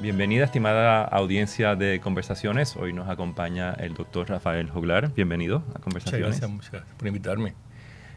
Bienvenida, 0.00 0.44
estimada 0.44 1.02
audiencia 1.02 1.74
de 1.74 1.98
Conversaciones. 1.98 2.76
Hoy 2.76 2.92
nos 2.92 3.08
acompaña 3.08 3.72
el 3.72 3.94
doctor 3.94 4.28
Rafael 4.28 4.70
Joglar. 4.70 5.12
Bienvenido 5.12 5.64
a 5.74 5.80
Conversaciones. 5.80 6.36
Muchas 6.36 6.40
gracias, 6.40 6.50
muchas 6.50 6.70
gracias 6.70 6.96
por 6.96 7.08
invitarme. 7.08 7.54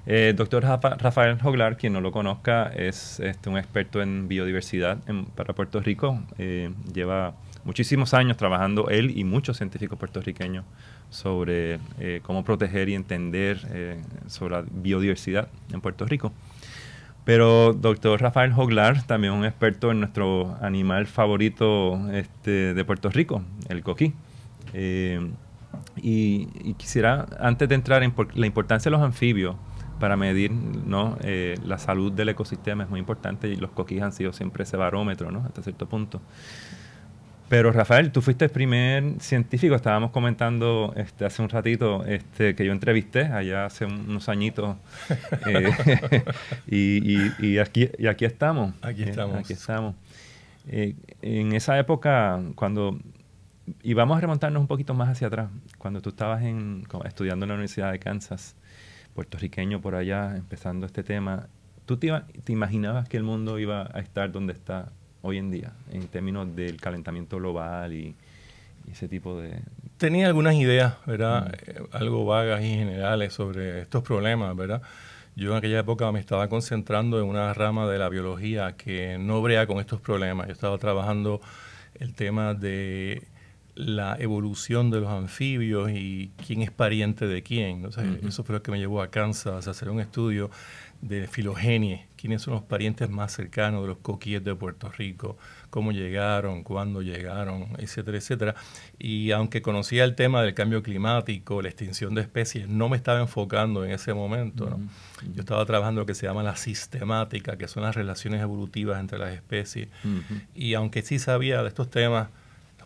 Eh, 0.05 0.35
doctor 0.38 0.63
Rafael 0.63 1.41
Joglar, 1.41 1.77
quien 1.77 1.93
no 1.93 2.02
lo 2.02 2.11
conozca, 2.11 2.67
es 2.67 3.20
este, 3.20 3.49
un 3.49 3.57
experto 3.57 3.99
en 3.99 4.27
biodiversidad 4.27 4.99
para 5.33 5.55
Puerto 5.55 5.79
Rico. 5.79 6.21
Eh, 6.38 6.71
lleva 6.93 7.33
muchísimos 7.63 8.13
años 8.13 8.38
trabajando 8.38 8.89
él 8.89 9.17
y 9.17 9.23
muchos 9.23 9.57
científicos 9.57 9.98
puertorriqueños 9.98 10.66
sobre 11.09 11.79
eh, 11.99 12.21
cómo 12.21 12.43
proteger 12.43 12.89
y 12.89 12.93
entender 12.93 13.98
sobre 14.27 14.57
la 14.57 14.66
biodiversidad 14.70 15.48
en 15.73 15.81
Puerto 15.81 16.05
Rico. 16.05 16.31
Pero 17.23 17.73
doctor 17.73 18.20
Rafael 18.20 18.52
Joglar, 18.52 19.03
también 19.03 19.34
un 19.34 19.45
experto 19.45 19.91
en 19.91 19.99
nuestro 19.99 20.57
animal 20.61 21.05
favorito 21.05 22.09
este, 22.11 22.73
de 22.73 22.85
Puerto 22.85 23.09
Rico, 23.09 23.44
el 23.70 23.84
coquí. 23.84 24.13
y, 25.97 26.73
quisiera, 26.75 27.27
antes 27.39 27.70
de 27.70 27.75
entrar 27.75 28.03
en 28.03 28.13
la 28.34 28.47
importancia 28.47 28.89
de 28.89 28.97
los 28.97 29.05
anfibios, 29.05 29.55
para 30.02 30.17
medir 30.17 30.52
¿no? 30.52 31.16
Eh, 31.21 31.59
la 31.63 31.77
salud 31.77 32.11
del 32.11 32.30
ecosistema 32.30 32.84
es 32.84 32.89
muy 32.89 32.99
importante 32.99 33.47
y 33.47 33.55
los 33.55 33.69
coquís 33.69 34.02
han 34.02 34.11
sido 34.11 34.33
siempre 34.33 34.63
ese 34.63 34.75
barómetro 34.75 35.31
¿no? 35.31 35.44
hasta 35.45 35.61
cierto 35.61 35.88
punto. 35.88 36.19
Pero 37.51 37.73
Rafael, 37.73 38.13
tú 38.13 38.21
fuiste 38.21 38.45
el 38.45 38.51
primer 38.51 39.19
científico, 39.19 39.75
estábamos 39.75 40.11
comentando 40.11 40.93
este, 40.95 41.25
hace 41.25 41.41
un 41.41 41.49
ratito 41.49 42.05
este, 42.05 42.55
que 42.55 42.63
yo 42.63 42.71
entrevisté 42.71 43.23
allá 43.23 43.65
hace 43.65 43.83
unos 43.83 44.29
añitos 44.29 44.77
eh, 45.45 46.23
y, 46.67 47.58
aquí, 47.58 47.89
y 47.97 48.08
aquí 48.08 48.23
estamos. 48.23 48.73
Aquí 48.81 49.03
estamos. 49.03 49.35
aquí 49.35 49.52
estamos. 49.52 49.95
Eh, 50.69 50.95
en 51.21 51.52
esa 51.52 51.77
época, 51.77 52.41
cuando 52.55 52.97
y 53.83 53.95
vamos 53.95 54.17
a 54.17 54.21
remontarnos 54.21 54.61
un 54.61 54.67
poquito 54.67 54.93
más 54.93 55.09
hacia 55.09 55.27
atrás, 55.27 55.49
cuando 55.77 56.02
tú 56.02 56.11
estabas 56.11 56.43
en, 56.43 56.88
estudiando 57.03 57.43
en 57.43 57.49
la 57.49 57.55
Universidad 57.55 57.91
de 57.91 57.99
Kansas, 57.99 58.55
puertorriqueño 59.13 59.81
por 59.81 59.95
allá 59.95 60.38
empezando 60.38 60.86
este 60.86 61.03
tema, 61.03 61.49
¿tú 61.86 61.97
te, 61.97 62.08
imaginabas 62.47 63.09
que 63.09 63.17
el 63.17 63.23
mundo 63.23 63.59
iba 63.59 63.89
a 63.93 63.99
estar 63.99 64.31
donde 64.31 64.53
está 64.53 64.93
hoy 65.22 65.38
en 65.38 65.52
día 65.52 65.73
en 65.91 66.08
términos 66.08 66.55
del 66.55 66.80
calentamiento 66.80 67.38
global 67.38 67.94
y, 67.94 68.16
ese 68.91 69.08
tipo 69.08 69.39
de... 69.39 69.61
Tenía 69.97 70.27
algunas 70.27 70.55
ideas, 70.55 70.95
¿verdad? 71.05 71.45
Mm. 71.45 71.69
Eh, 71.69 71.83
algo 71.91 72.25
vagas 72.25 72.61
y 72.61 72.69
generales 72.69 73.31
sobre 73.31 73.81
estos 73.81 74.03
problemas, 74.03 74.53
¿verdad? 74.55 74.81
Yo 75.36 75.52
en 75.52 75.58
aquella 75.58 75.80
época 75.80 76.11
me 76.11 76.19
estaba 76.19 76.49
concentrando 76.49 77.19
en 77.19 77.25
una 77.25 77.53
rama 77.53 77.88
de 77.88 77.99
la 77.99 78.09
biología 78.09 78.75
que 78.75 79.17
no 79.17 79.42
brea 79.42 79.66
con 79.67 79.80
estos 79.80 80.02
problemas. 80.02 80.47
Yo 80.47 80.53
estaba 80.53 80.77
trabajando 80.77 81.42
el 81.99 82.14
tema 82.16 82.53
de 82.53 83.23
la 83.75 84.16
evolución 84.19 84.91
de 84.91 85.02
los 85.02 85.09
anfibios 85.09 85.91
y 85.91 86.31
quién 86.45 86.61
es 86.61 86.72
pariente 86.72 87.27
de 87.27 87.44
quién. 87.44 87.88
Eso 88.27 88.44
fue 88.44 88.55
lo 88.55 88.64
que 88.64 88.72
me 88.72 88.80
llevó 88.80 89.02
a 89.02 89.09
Kansas 89.09 89.67
a 89.67 89.72
hacer 89.72 89.89
un 89.89 90.00
estudio 90.00 90.50
de 91.02 91.27
filogenie, 91.27 92.05
quiénes 92.16 92.44
son 92.44 92.53
los 92.53 92.64
parientes 92.64 93.09
más 93.09 93.33
cercanos 93.33 93.81
de 93.81 93.88
los 93.88 93.97
coquíes 93.97 94.44
de 94.44 94.53
Puerto 94.53 94.89
Rico, 94.89 95.36
cómo 95.72 95.92
llegaron, 95.92 96.64
cuándo 96.64 97.02
llegaron, 97.02 97.69
etcétera, 97.80 98.17
etcétera. 98.17 98.55
Y 98.99 99.31
aunque 99.31 99.64
conocía 99.64 100.03
el 100.03 100.14
tema 100.14 100.44
del 100.44 100.53
cambio 100.53 100.83
climático, 100.83 101.61
la 101.64 101.69
extinción 101.69 102.14
de 102.14 102.22
especies, 102.22 102.67
no 102.67 102.88
me 102.88 102.97
estaba 102.97 103.19
enfocando 103.19 103.83
en 103.83 103.92
ese 103.92 104.14
momento. 104.14 104.80
Yo 105.33 105.39
estaba 105.39 105.66
trabajando 105.66 106.02
lo 106.02 106.05
que 106.05 106.14
se 106.14 106.27
llama 106.27 106.44
la 106.44 106.55
sistemática, 106.55 107.58
que 107.58 107.67
son 107.67 107.81
las 107.81 107.95
relaciones 107.95 108.42
evolutivas 108.42 108.99
entre 108.99 109.17
las 109.17 109.33
especies. 109.33 109.88
Y 110.53 110.75
aunque 110.75 111.02
sí 111.02 111.17
sabía 111.17 111.64
de 111.64 111.70
estos 111.70 111.89
temas, 111.89 112.27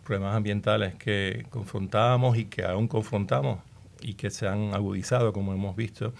problemas 0.06 0.36
ambientales 0.36 0.94
que 0.94 1.46
confrontábamos 1.50 2.38
y 2.38 2.46
que 2.46 2.64
aún 2.64 2.88
confrontamos 2.88 3.58
y 4.00 4.14
que 4.14 4.30
se 4.30 4.46
han 4.46 4.72
agudizado, 4.74 5.32
como 5.32 5.52
hemos 5.52 5.74
visto, 5.74 6.14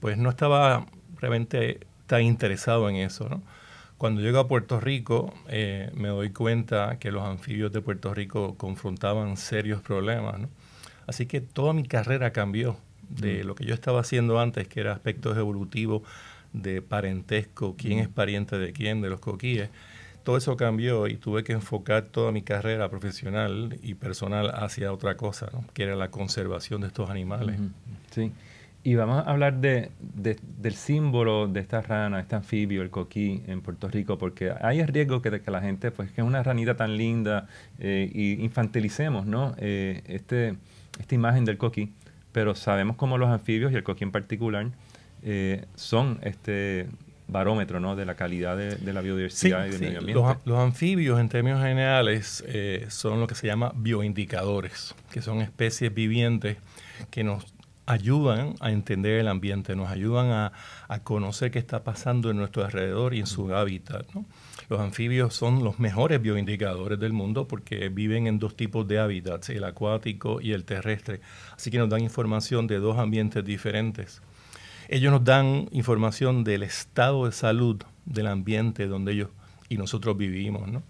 pues 0.00 0.16
no 0.16 0.30
estaba 0.30 0.86
realmente 1.20 1.80
tan 2.06 2.22
interesado 2.22 2.88
en 2.88 2.96
eso. 2.96 3.28
¿no? 3.28 3.42
Cuando 3.98 4.20
llego 4.20 4.38
a 4.38 4.48
Puerto 4.48 4.80
Rico, 4.80 5.34
eh, 5.48 5.90
me 5.94 6.08
doy 6.08 6.30
cuenta 6.30 6.98
que 6.98 7.10
los 7.10 7.24
anfibios 7.24 7.72
de 7.72 7.80
Puerto 7.80 8.14
Rico 8.14 8.54
confrontaban 8.56 9.36
serios 9.36 9.82
problemas. 9.82 10.38
¿no? 10.38 10.48
Así 11.06 11.26
que 11.26 11.40
toda 11.40 11.72
mi 11.72 11.84
carrera 11.84 12.32
cambió 12.32 12.76
de 13.08 13.42
mm. 13.42 13.46
lo 13.46 13.54
que 13.54 13.64
yo 13.64 13.74
estaba 13.74 14.00
haciendo 14.00 14.38
antes, 14.38 14.68
que 14.68 14.80
era 14.80 14.92
aspectos 14.92 15.36
evolutivos 15.36 16.02
de 16.52 16.82
parentesco, 16.82 17.74
quién 17.76 17.98
mm. 17.98 18.02
es 18.02 18.08
pariente 18.08 18.58
de 18.58 18.72
quién, 18.72 19.00
de 19.00 19.10
los 19.10 19.20
coquíes 19.20 19.70
todo 20.24 20.38
eso 20.38 20.56
cambió 20.56 21.06
y 21.06 21.16
tuve 21.16 21.44
que 21.44 21.52
enfocar 21.52 22.06
toda 22.06 22.32
mi 22.32 22.42
carrera 22.42 22.88
profesional 22.88 23.78
y 23.82 23.94
personal 23.94 24.50
hacia 24.54 24.92
otra 24.92 25.16
cosa, 25.16 25.50
que 25.74 25.84
era 25.84 25.94
la 25.94 26.10
conservación 26.10 26.80
de 26.80 26.88
estos 26.88 27.10
animales. 27.10 27.60
Sí. 28.10 28.32
Y 28.86 28.96
vamos 28.96 29.26
a 29.26 29.30
hablar 29.30 29.60
de, 29.60 29.90
del 29.98 30.74
símbolo 30.74 31.46
de 31.46 31.60
esta 31.60 31.80
rana, 31.80 32.20
este 32.20 32.36
anfibio, 32.36 32.82
el 32.82 32.90
coquí 32.90 33.42
en 33.46 33.62
Puerto 33.62 33.88
Rico, 33.88 34.18
porque 34.18 34.52
hay 34.60 34.84
riesgo 34.84 35.22
que, 35.22 35.40
que 35.40 35.50
la 35.50 35.62
gente, 35.62 35.90
pues 35.90 36.10
que 36.10 36.20
es 36.20 36.26
una 36.26 36.42
ranita 36.42 36.76
tan 36.76 36.98
linda, 36.98 37.48
eh, 37.78 38.10
y 38.12 38.42
infantilicemos 38.44 39.24
¿no? 39.24 39.54
Eh, 39.56 40.02
este, 40.06 40.56
esta 41.00 41.14
imagen 41.14 41.46
del 41.46 41.56
coquí, 41.56 41.92
pero 42.32 42.54
sabemos 42.54 42.96
cómo 42.96 43.16
los 43.16 43.30
anfibios, 43.30 43.72
y 43.72 43.76
el 43.76 43.84
coquí 43.84 44.04
en 44.04 44.12
particular, 44.12 44.66
eh, 45.22 45.64
son 45.76 46.18
este, 46.22 46.88
barómetro 47.34 47.80
¿no? 47.80 47.96
de 47.96 48.06
la 48.06 48.14
calidad 48.14 48.56
de, 48.56 48.92
la 48.92 49.00
biodiversidad 49.02 49.66
y 49.66 49.70
del 49.70 49.80
medio 49.80 49.98
ambiente. 49.98 50.40
Los, 50.46 50.58
anfibios, 50.58 51.20
en 51.20 51.28
términos 51.28 51.60
generales, 51.60 52.42
eh, 52.46 52.86
son 52.88 53.20
lo 53.20 53.26
que 53.26 53.34
se 53.34 53.46
llama 53.46 53.72
bioindicadores, 53.74 54.94
que 55.10 55.20
son 55.20 55.42
especies 55.42 55.92
vivientes 55.92 56.56
que 57.10 57.24
nos 57.24 57.52
ayudan 57.86 58.54
a 58.60 58.70
entender 58.70 59.20
el 59.20 59.28
ambiente, 59.28 59.76
nos 59.76 59.90
ayudan 59.90 60.30
a, 60.30 60.52
conocer 61.02 61.50
qué 61.50 61.58
está 61.58 61.82
pasando 61.82 62.30
en 62.30 62.36
nuestro 62.36 62.64
alrededor 62.64 63.14
y 63.14 63.20
en 63.20 63.26
su 63.26 63.52
hábitat. 63.52 64.06
Los 64.68 64.80
anfibios 64.80 65.34
son 65.34 65.64
los 65.64 65.80
mejores 65.80 66.22
bioindicadores 66.22 66.98
del 67.00 67.12
mundo 67.12 67.48
porque 67.48 67.88
viven 67.88 68.28
en 68.28 68.38
dos 68.38 68.56
tipos 68.56 68.86
de 68.86 69.00
hábitats, 69.00 69.50
el 69.50 69.64
acuático 69.64 70.40
y 70.40 70.52
el 70.52 70.64
terrestre. 70.64 71.20
Así 71.56 71.70
que 71.70 71.78
nos 71.78 71.90
dan 71.90 72.00
información 72.00 72.68
de 72.68 72.78
dos 72.78 72.96
ambientes 72.96 73.44
diferentes. 73.44 74.22
Ellos 74.88 75.12
nos 75.12 75.24
dan 75.24 75.68
información 75.72 76.44
del 76.44 76.62
estado 76.62 77.26
de 77.26 77.32
salud 77.32 77.82
del 78.04 78.26
ambiente 78.26 78.86
donde 78.86 79.12
ellos 79.12 79.28
y 79.68 79.76
nosotros 79.76 80.16
vivimos, 80.16 80.68
¿no? 80.68 80.82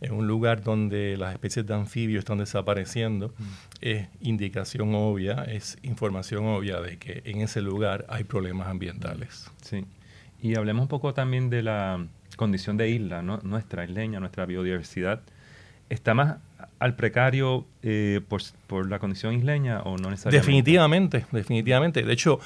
En 0.00 0.14
un 0.14 0.26
lugar 0.26 0.62
donde 0.62 1.16
las 1.18 1.34
especies 1.34 1.66
de 1.66 1.74
anfibios 1.74 2.20
están 2.20 2.38
desapareciendo, 2.38 3.28
mm. 3.28 3.44
es 3.82 4.08
indicación 4.20 4.94
obvia, 4.94 5.44
es 5.44 5.76
información 5.82 6.46
obvia 6.46 6.80
de 6.80 6.96
que 6.96 7.22
en 7.26 7.42
ese 7.42 7.60
lugar 7.60 8.06
hay 8.08 8.24
problemas 8.24 8.68
ambientales. 8.68 9.50
Sí. 9.62 9.84
Y 10.42 10.56
hablemos 10.56 10.82
un 10.82 10.88
poco 10.88 11.12
también 11.12 11.50
de 11.50 11.62
la 11.62 12.06
condición 12.36 12.78
de 12.78 12.88
isla, 12.88 13.20
¿no? 13.20 13.40
nuestra 13.42 13.84
isleña, 13.84 14.20
nuestra 14.20 14.46
biodiversidad. 14.46 15.20
¿Está 15.90 16.14
más 16.14 16.36
al 16.78 16.94
precario 16.94 17.66
eh, 17.82 18.20
por, 18.26 18.40
por, 18.66 18.88
la 18.88 18.98
condición 19.00 19.34
isleña 19.34 19.82
o 19.82 19.98
no 19.98 20.08
necesariamente? 20.08 20.46
Definitivamente, 20.46 21.26
definitivamente. 21.30 22.02
De 22.04 22.12
hecho, 22.12 22.40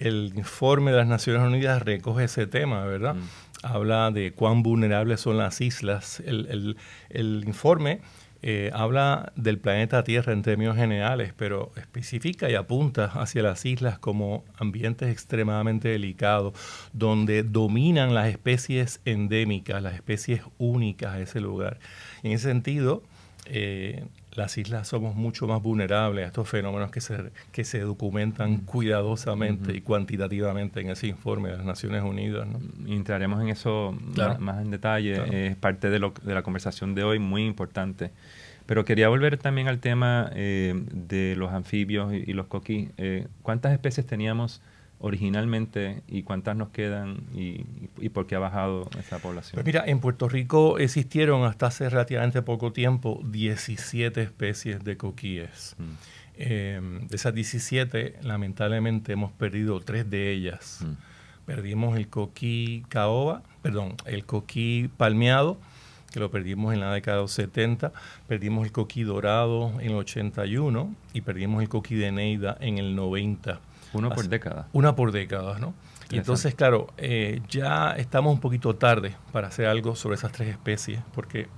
el 0.00 0.32
informe 0.34 0.90
de 0.90 0.96
las 0.96 1.06
Naciones 1.06 1.42
Unidas 1.42 1.82
recoge 1.82 2.24
ese 2.24 2.46
tema, 2.46 2.84
¿verdad? 2.84 3.14
Mm. 3.14 3.28
Habla 3.62 4.10
de 4.10 4.32
cuán 4.32 4.62
vulnerables 4.62 5.20
son 5.20 5.36
las 5.36 5.60
islas. 5.60 6.20
El, 6.20 7.44
informe 7.46 8.00
eh, 8.40 8.70
habla 8.72 9.34
del 9.36 9.58
planeta 9.58 10.02
Tierra 10.02 10.32
en 10.32 10.40
términos 10.40 10.74
generales, 10.76 11.34
pero 11.36 11.70
especifica 11.76 12.48
y 12.50 12.54
apunta 12.54 13.04
hacia 13.04 13.42
las 13.42 13.66
islas 13.66 13.98
como 13.98 14.44
ambientes 14.56 15.10
extremadamente 15.10 15.88
delicados, 15.88 16.54
donde 16.94 17.42
dominan 17.42 18.14
las 18.14 18.28
especies 18.28 19.02
endémicas, 19.04 19.82
las 19.82 19.94
especies 19.94 20.40
únicas 20.56 21.16
de 21.16 21.24
ese 21.24 21.40
lugar. 21.40 21.78
En 22.22 22.32
ese 22.32 22.48
sentido, 22.48 23.02
eh, 23.46 24.04
las 24.32 24.56
islas 24.58 24.86
somos 24.88 25.16
mucho 25.16 25.46
más 25.46 25.60
vulnerables 25.62 26.24
a 26.24 26.28
estos 26.28 26.48
fenómenos 26.48 26.90
que 26.90 27.00
se, 27.00 27.30
que 27.52 27.64
se 27.64 27.80
documentan 27.80 28.58
cuidadosamente 28.58 29.74
y 29.76 29.80
cuantitativamente 29.80 30.80
en 30.80 30.90
ese 30.90 31.08
informe 31.08 31.50
de 31.50 31.56
las 31.56 31.66
Naciones 31.66 32.02
Unidas. 32.02 32.46
¿no? 32.46 32.60
Entraremos 32.86 33.40
en 33.40 33.48
eso 33.48 33.96
más, 34.38 34.62
en 34.62 34.70
detalle, 34.70 35.48
es 35.48 35.56
parte 35.56 35.90
de, 35.90 35.98
lo, 35.98 36.12
de, 36.22 36.34
la 36.34 36.42
conversación 36.42 36.94
de 36.94 37.04
hoy, 37.04 37.18
muy 37.18 37.44
importante. 37.44 38.12
Pero 38.66 38.84
quería 38.84 39.08
volver 39.08 39.36
también 39.36 39.66
al 39.66 39.80
tema 39.80 40.30
eh, 40.32 40.74
de 40.92 41.34
los 41.36 41.50
anfibios 41.50 42.12
y, 42.14 42.32
los 42.34 42.46
coquí. 42.46 42.90
Eh, 42.98 43.26
¿Cuántas 43.42 43.72
especies 43.72 44.06
teníamos 44.06 44.62
originalmente 45.00 46.02
y 46.06 46.22
cuántas 46.22 46.56
nos 46.56 46.68
quedan 46.68 47.22
y, 47.34 47.64
por 48.10 48.26
qué 48.26 48.36
ha 48.36 48.38
bajado 48.38 48.88
esa 48.98 49.18
población? 49.18 49.54
Pues 49.54 49.66
mira, 49.66 49.82
en 49.86 50.00
Puerto 50.00 50.28
Rico 50.28 50.78
existieron 50.78 51.44
hasta 51.44 51.66
hace 51.66 51.88
relativamente 51.88 52.42
poco 52.42 52.72
tiempo 52.72 53.20
17 53.24 54.22
especies 54.22 54.84
de 54.84 54.96
coquíes. 54.96 55.74
Mm. 55.78 55.84
Em, 56.42 57.08
de 57.08 57.16
esas 57.16 57.34
17, 57.34 58.18
lamentablemente 58.22 59.12
hemos 59.12 59.32
perdido 59.32 59.80
tres 59.80 60.08
de 60.08 60.30
ellas. 60.30 60.80
Mm. 60.82 61.46
Perdimos 61.46 61.96
el 61.96 62.08
coquí 62.08 62.84
caoba, 62.88 63.42
perdón, 63.62 63.94
el 64.04 64.24
coquí 64.24 64.90
palmeado 64.96 65.58
que 66.12 66.20
lo 66.20 66.30
perdimos 66.30 66.74
en 66.74 66.80
la 66.80 66.92
década 66.92 67.18
de 67.18 67.22
los 67.22 67.32
70, 67.32 67.92
perdimos 68.26 68.64
el 68.64 68.72
coquí 68.72 69.04
dorado 69.04 69.72
en 69.80 69.90
el 69.90 69.96
81 69.96 70.94
y 71.12 71.20
perdimos 71.20 71.62
el 71.62 71.68
coquí 71.68 71.94
de 71.94 72.10
Neida 72.10 72.56
en 72.60 72.78
el 72.78 72.96
90. 72.96 73.60
Uno 73.92 74.10
por 74.10 74.28
década. 74.28 74.68
Una 74.72 74.94
por 74.94 75.12
década, 75.12 75.58
¿no? 75.58 75.74
Y 76.10 76.18
entonces, 76.18 76.54
claro, 76.54 76.88
eh, 76.96 77.40
ya 77.48 77.92
estamos 77.92 78.32
un 78.32 78.40
poquito 78.40 78.74
tarde 78.74 79.14
para 79.32 79.48
hacer 79.48 79.66
algo 79.66 79.94
sobre 79.94 80.16
esas 80.16 80.32
tres 80.32 80.48
especies, 80.48 81.00
porque 81.14 81.48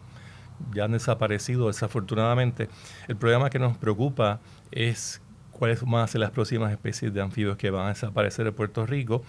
ya 0.74 0.84
han 0.84 0.92
desaparecido 0.92 1.68
desafortunadamente. 1.68 2.68
El 3.08 3.16
problema 3.16 3.50
que 3.50 3.58
nos 3.58 3.76
preocupa 3.76 4.40
es 4.70 5.22
cuáles 5.50 5.82
van 5.82 6.02
a 6.02 6.06
ser 6.06 6.20
las 6.20 6.30
próximas 6.30 6.72
especies 6.72 7.12
de 7.14 7.22
anfibios 7.22 7.56
que 7.56 7.70
van 7.70 7.86
a 7.86 7.88
desaparecer 7.90 8.44
de 8.44 8.52
Puerto 8.52 8.84
Rico. 8.86 9.22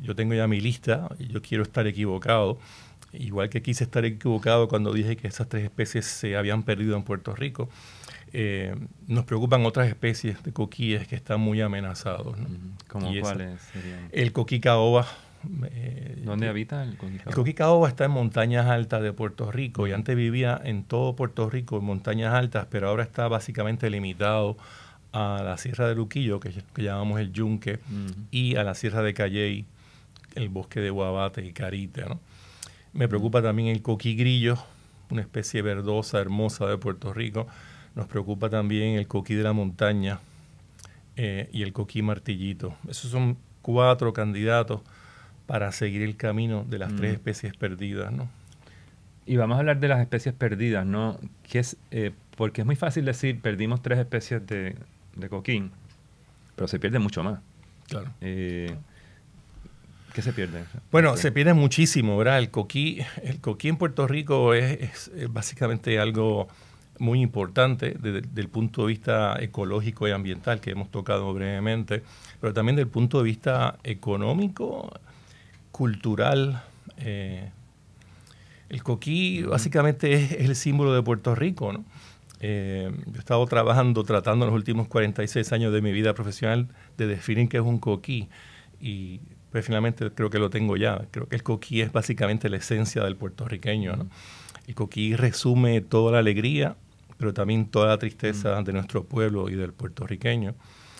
Yo 0.00 0.14
tengo 0.14 0.34
ya 0.34 0.46
mi 0.46 0.60
lista 0.60 1.08
yo 1.18 1.40
quiero 1.42 1.62
estar 1.62 1.86
equivocado. 1.86 2.58
Igual 3.12 3.48
que 3.48 3.62
quise 3.62 3.84
estar 3.84 4.04
equivocado 4.04 4.68
cuando 4.68 4.92
dije 4.92 5.16
que 5.16 5.28
esas 5.28 5.48
tres 5.48 5.64
especies 5.64 6.04
se 6.04 6.36
habían 6.36 6.62
perdido 6.62 6.94
en 6.94 7.04
Puerto 7.04 7.34
Rico. 7.34 7.68
Eh, 8.32 8.74
nos 9.06 9.24
preocupan 9.24 9.64
otras 9.64 9.88
especies 9.88 10.42
de 10.42 10.52
coquíes 10.52 11.06
que 11.06 11.16
están 11.16 11.40
muy 11.40 11.60
amenazados. 11.60 12.36
¿Cómo 12.88 13.10
cuáles 13.20 13.60
serían? 13.60 14.08
El 14.12 14.32
coquí 14.32 14.60
caoba. 14.60 15.06
Eh, 15.70 16.20
¿Dónde 16.24 16.48
habita 16.48 16.82
el 16.82 16.96
coquí 16.96 17.16
caoba? 17.16 17.30
El 17.30 17.34
coquí 17.34 17.54
caoba 17.54 17.88
está 17.88 18.04
en 18.04 18.10
montañas 18.10 18.66
altas 18.66 19.02
de 19.02 19.12
Puerto 19.12 19.50
Rico 19.50 19.86
y 19.86 19.92
antes 19.92 20.16
vivía 20.16 20.60
en 20.62 20.84
todo 20.84 21.16
Puerto 21.16 21.48
Rico 21.48 21.78
en 21.78 21.84
montañas 21.84 22.34
altas, 22.34 22.66
pero 22.70 22.88
ahora 22.88 23.02
está 23.02 23.28
básicamente 23.28 23.88
limitado 23.88 24.56
a 25.12 25.42
la 25.42 25.56
Sierra 25.56 25.88
de 25.88 25.94
Luquillo, 25.94 26.38
que, 26.38 26.52
llamamos 26.76 27.20
el 27.20 27.32
Yunque, 27.32 27.78
y 28.30 28.56
a 28.56 28.64
la 28.64 28.74
Sierra 28.74 29.02
de 29.02 29.14
Calley, 29.14 29.64
el 30.34 30.50
bosque 30.50 30.80
de 30.80 30.90
Guabate 30.90 31.44
y 31.44 31.52
Carite. 31.52 32.04
Me 32.92 33.08
preocupa 33.08 33.40
también 33.40 33.68
el 33.68 33.80
coquí 33.80 34.16
grillo, 34.16 34.58
una 35.08 35.22
especie 35.22 35.62
verdosa, 35.62 36.20
hermosa 36.20 36.66
de 36.66 36.76
Puerto 36.76 37.14
Rico 37.14 37.46
nos 37.94 38.06
preocupa 38.06 38.48
también 38.48 38.96
el 38.96 39.06
coquí 39.06 39.34
de 39.34 39.42
la 39.42 39.52
montaña 39.52 40.20
eh, 41.16 41.48
y 41.52 41.62
el 41.62 41.72
coquí 41.72 42.02
martillito. 42.02 42.76
Esos 42.88 43.10
son 43.10 43.36
cuatro 43.62 44.12
candidatos 44.12 44.82
para 45.46 45.72
seguir 45.72 46.02
el 46.02 46.16
camino 46.16 46.64
de 46.68 46.78
las 46.78 46.94
tres 46.94 47.12
mm. 47.12 47.14
especies 47.14 47.56
perdidas, 47.56 48.12
¿no? 48.12 48.28
Y 49.26 49.36
vamos 49.36 49.56
a 49.56 49.60
hablar 49.60 49.80
de 49.80 49.88
las 49.88 50.00
especies 50.00 50.34
perdidas, 50.34 50.86
¿no? 50.86 51.18
Que 51.42 51.58
es, 51.58 51.76
eh, 51.90 52.12
porque 52.36 52.62
es 52.62 52.66
muy 52.66 52.76
fácil 52.76 53.04
decir, 53.04 53.40
perdimos 53.40 53.82
tres 53.82 53.98
especies 53.98 54.46
de, 54.46 54.76
de 55.16 55.28
coquín, 55.28 55.70
pero 56.54 56.68
se 56.68 56.78
pierde 56.78 56.98
mucho 56.98 57.22
más. 57.22 57.40
Claro. 57.88 58.10
Eh, 58.20 58.76
¿Qué 60.12 60.22
se 60.22 60.32
pierde? 60.32 60.64
Bueno, 60.90 61.16
se 61.16 61.32
pierde 61.32 61.52
muchísimo, 61.52 62.16
¿verdad? 62.16 62.38
El 62.38 62.50
coquí, 62.50 63.00
el 63.22 63.40
coquí 63.40 63.68
en 63.68 63.76
Puerto 63.76 64.06
Rico 64.06 64.54
es 64.54 65.10
básicamente 65.30 65.98
algo 65.98 66.48
muy 66.98 67.20
importante 67.20 67.96
desde, 67.98 68.22
el 68.40 68.48
punto 68.48 68.82
de 68.82 68.88
vista 68.88 69.36
ecológico 69.40 70.08
y 70.08 70.10
ambiental 70.10 70.60
que 70.60 70.70
hemos 70.70 70.90
tocado 70.90 71.32
brevemente, 71.32 72.02
pero 72.40 72.52
también 72.52 72.76
desde 72.76 72.86
el 72.86 72.92
punto 72.92 73.18
de 73.18 73.24
vista 73.24 73.78
económico, 73.84 74.92
cultural. 75.72 76.62
Eh, 76.98 77.50
el 78.68 78.82
coquí 78.82 79.42
básicamente 79.42 80.12
es, 80.12 80.32
el 80.32 80.54
símbolo 80.56 80.92
de 80.94 81.02
Puerto 81.02 81.34
Rico. 81.34 81.72
¿no? 81.72 81.84
Eh, 82.40 82.90
yo 83.06 83.16
he 83.16 83.18
estado 83.18 83.44
trabajando, 83.46 84.04
tratando 84.04 84.44
en 84.44 84.50
los 84.50 84.56
últimos 84.56 84.88
46 84.88 85.52
años 85.52 85.72
de 85.72 85.82
mi 85.82 85.92
vida 85.92 86.14
profesional 86.14 86.68
de 86.96 87.06
definir 87.06 87.48
qué 87.48 87.56
es 87.56 87.62
un 87.62 87.78
coquí 87.78 88.28
y 88.80 89.20
pues 89.50 89.64
finalmente 89.64 90.10
creo 90.10 90.30
que 90.30 90.38
lo 90.38 90.50
tengo 90.50 90.76
ya. 90.76 91.06
Creo 91.10 91.28
que 91.28 91.36
el 91.36 91.42
coquí 91.42 91.80
es 91.80 91.92
básicamente 91.92 92.48
la 92.48 92.58
esencia 92.58 93.02
del 93.02 93.16
puertorriqueño. 93.16 93.96
¿no? 93.96 94.08
El 94.66 94.74
coquí 94.74 95.16
resume 95.16 95.80
toda 95.80 96.12
la 96.12 96.18
alegría, 96.18 96.76
pero 97.18 97.34
también 97.34 97.66
toda 97.66 97.88
la 97.88 97.98
tristeza 97.98 98.60
mm. 98.60 98.64
de 98.64 98.72
nuestro 98.72 99.04
pueblo 99.04 99.50
y 99.50 99.54
del 99.54 99.72
puertorriqueño. 99.72 100.54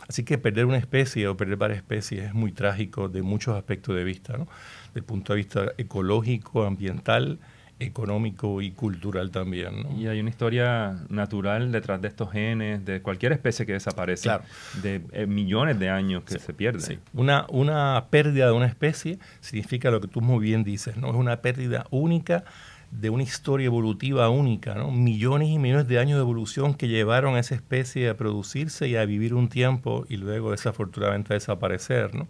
Así 0.08 0.24
que 0.24 0.38
perder 0.38 0.66
una 0.66 0.78
especie 0.78 1.28
o 1.28 1.36
perder 1.36 1.56
varias 1.56 1.78
especies 1.78 2.24
es 2.24 2.34
muy 2.34 2.52
trágico 2.52 3.08
de 3.08 3.22
muchos 3.22 3.56
aspectos 3.56 3.94
de 3.94 4.04
vista, 4.04 4.38
¿no? 4.38 4.48
Desde 4.88 5.00
el 5.00 5.04
punto 5.04 5.34
de 5.34 5.36
vista 5.36 5.72
ecológico, 5.76 6.64
ambiental, 6.64 7.38
económico 7.80 8.60
y 8.60 8.72
cultural 8.72 9.30
también. 9.30 9.82
¿no? 9.82 9.92
Y 9.96 10.08
hay 10.08 10.20
una 10.20 10.30
historia 10.30 10.96
natural 11.08 11.70
detrás 11.70 12.00
de 12.00 12.08
estos 12.08 12.30
genes, 12.32 12.84
de 12.84 13.02
cualquier 13.02 13.32
especie 13.32 13.66
que 13.66 13.74
desaparece, 13.74 14.24
claro. 14.24 14.44
de 14.82 15.02
eh, 15.12 15.26
millones 15.26 15.78
de 15.78 15.88
años 15.88 16.24
que 16.24 16.38
se 16.38 16.52
pierde. 16.52 16.80
Sí. 16.80 16.98
Una, 17.12 17.46
una 17.50 18.06
pérdida 18.10 18.46
de 18.46 18.52
una 18.52 18.66
especie 18.66 19.18
significa 19.40 19.90
lo 19.90 20.00
que 20.00 20.08
tú 20.08 20.20
muy 20.20 20.42
bien 20.42 20.64
dices, 20.64 20.96
¿no? 20.96 21.08
Es 21.08 21.14
una 21.14 21.40
pérdida 21.40 21.86
única 21.90 22.44
de 22.90 23.10
una 23.10 23.22
historia 23.22 23.66
evolutiva 23.66 24.30
única, 24.30 24.74
¿no? 24.74 24.90
millones 24.90 25.48
y 25.48 25.58
millones 25.58 25.88
de 25.88 25.98
años 25.98 26.16
de 26.16 26.22
evolución 26.22 26.74
que 26.74 26.88
llevaron 26.88 27.36
a 27.36 27.40
esa 27.40 27.54
especie 27.54 28.08
a 28.08 28.16
producirse 28.16 28.88
y 28.88 28.96
a 28.96 29.04
vivir 29.04 29.34
un 29.34 29.48
tiempo 29.48 30.06
y 30.08 30.16
luego 30.16 30.52
desafortunadamente 30.52 31.32
a 31.32 31.36
desaparecer. 31.36 32.14
¿no? 32.14 32.28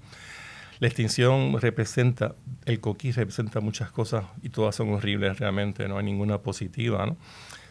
La 0.81 0.89
extinción 0.89 1.61
representa, 1.61 2.35
el 2.65 2.81
coquí 2.81 3.13
representa 3.13 3.61
muchas 3.61 3.91
cosas 3.91 4.25
y 4.43 4.49
todas 4.49 4.75
son 4.75 4.93
horribles 4.93 5.39
realmente, 5.39 5.89
no 5.89 5.99
hay 5.99 6.05
ninguna 6.05 6.39
positiva. 6.39 7.07
¿no? 7.07 7.17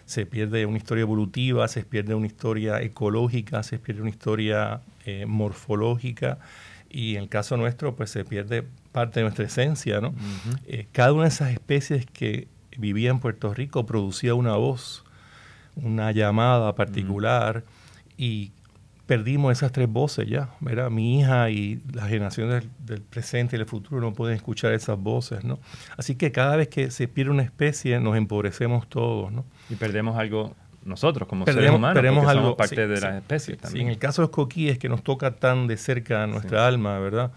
Se 0.05 0.25
pierde 0.25 0.65
una 0.65 0.77
historia 0.77 1.01
evolutiva, 1.01 1.67
se 1.67 1.83
pierde 1.83 2.15
una 2.15 2.27
historia 2.27 2.81
ecológica, 2.81 3.63
se 3.63 3.79
pierde 3.79 4.01
una 4.01 4.11
historia 4.11 4.81
eh, 5.05 5.25
morfológica 5.25 6.39
y 6.89 7.17
en 7.17 7.23
el 7.23 7.29
caso 7.29 7.57
nuestro 7.57 7.95
pues 7.97 8.09
se 8.11 8.23
pierde 8.23 8.65
parte 8.93 9.19
de 9.19 9.25
nuestra 9.25 9.45
esencia. 9.45 9.99
¿no? 9.99 10.13
Eh, 10.65 10.87
cada 10.93 11.11
una 11.11 11.23
de 11.23 11.29
esas 11.29 11.51
especies 11.51 12.05
que 12.05 12.47
vivía 12.77 13.09
en 13.09 13.19
Puerto 13.19 13.53
Rico 13.53 13.85
producía 13.85 14.33
una 14.35 14.55
voz, 14.55 15.03
una 15.75 16.11
llamada 16.11 16.73
particular 16.75 17.63
y 18.17 18.51
perdimos 19.07 19.53
esas 19.53 19.71
tres 19.71 19.89
voces 19.89 20.27
ya, 20.27 20.49
¿verdad? 20.59 20.91
Mi 20.91 21.19
hija 21.19 21.49
y 21.49 21.81
las 21.93 22.09
generaciones 22.09 22.65
del, 22.79 23.01
presente 23.01 23.55
y 23.55 23.59
del 23.59 23.67
futuro 23.67 24.01
no 24.01 24.13
pueden 24.13 24.35
escuchar 24.35 24.73
esas 24.73 24.99
voces, 24.99 25.43
¿no? 25.43 25.59
Así 25.95 26.15
que 26.15 26.31
cada 26.31 26.57
vez 26.57 26.67
que 26.67 26.91
se 26.91 27.07
pierde 27.07 27.31
una 27.31 27.43
especie 27.43 27.99
nos 27.99 28.17
empobrecemos 28.17 28.87
todos, 28.87 29.31
¿no? 29.31 29.45
Y 29.69 29.75
perdemos 29.75 30.17
algo 30.17 30.53
nosotros 30.83 31.27
como 31.27 31.45
seres 31.45 31.71
humanos, 31.71 31.95
perdemos 31.95 32.27
algo, 32.27 32.43
somos 32.43 32.57
parte 32.57 32.87
de 32.87 33.01
las 33.01 33.15
especies 33.15 33.57
también. 33.57 33.87
en 33.87 33.91
el 33.93 33.99
caso 33.99 34.21
de 34.21 34.27
los 34.27 34.35
coquíes 34.35 34.77
que 34.77 34.87
nos 34.87 35.03
toca 35.03 35.35
tan 35.35 35.67
de 35.67 35.77
cerca 35.77 36.23
a 36.23 36.27
nuestra 36.27 36.67
alma, 36.67 36.99
¿verdad? 36.99 37.31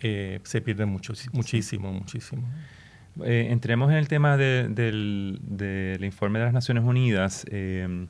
Eh, 0.00 0.40
se 0.44 0.60
pierde 0.60 0.86
mucho, 0.86 1.12
muchísimo, 1.32 1.92
muchísimo. 1.92 2.42
Eh, 3.24 3.48
entremos 3.50 3.90
en 3.90 3.96
el 3.96 4.08
tema 4.08 4.36
del, 4.36 5.98
informe 6.02 6.38
de 6.38 6.44
las 6.44 6.54
Naciones 6.54 6.84
Unidas 6.84 7.44
eh, 7.50 8.06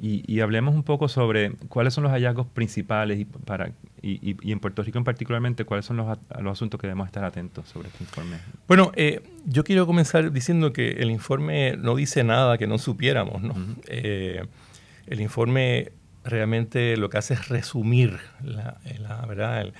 y, 0.00 0.40
hablemos 0.40 0.74
un 0.74 0.82
poco 0.82 1.08
sobre 1.08 1.52
cuáles 1.68 1.92
son 1.92 2.04
los 2.04 2.12
hallazgos 2.12 2.46
principales 2.46 3.20
y, 3.20 3.26
para, 3.26 3.72
y, 4.00 4.50
en 4.50 4.58
Puerto 4.58 4.82
Rico 4.82 4.98
en 4.98 5.04
particularmente, 5.04 5.64
cuáles 5.64 5.84
son 5.84 5.98
los, 5.98 6.18
los, 6.40 6.52
asuntos 6.52 6.80
que 6.80 6.86
debemos 6.86 7.06
estar 7.06 7.24
atentos 7.24 7.68
sobre 7.68 7.88
este 7.88 8.04
informe. 8.04 8.38
Bueno, 8.66 8.92
eh, 8.96 9.20
yo 9.44 9.62
quiero 9.62 9.86
comenzar 9.86 10.32
diciendo 10.32 10.72
que 10.72 10.92
el 10.92 11.10
informe 11.10 11.76
no 11.76 11.94
dice 11.94 12.24
nada 12.24 12.56
que 12.56 12.66
no 12.66 12.78
supiéramos. 12.78 13.42
¿no? 13.42 13.54
el 13.86 15.20
informe 15.20 15.92
realmente 16.24 16.96
lo 16.96 17.10
que 17.10 17.18
hace 17.18 17.34
es 17.34 17.48
resumir 17.48 18.18
la, 18.42 18.78
la 19.00 19.26
verdad. 19.26 19.60
El, 19.60 19.74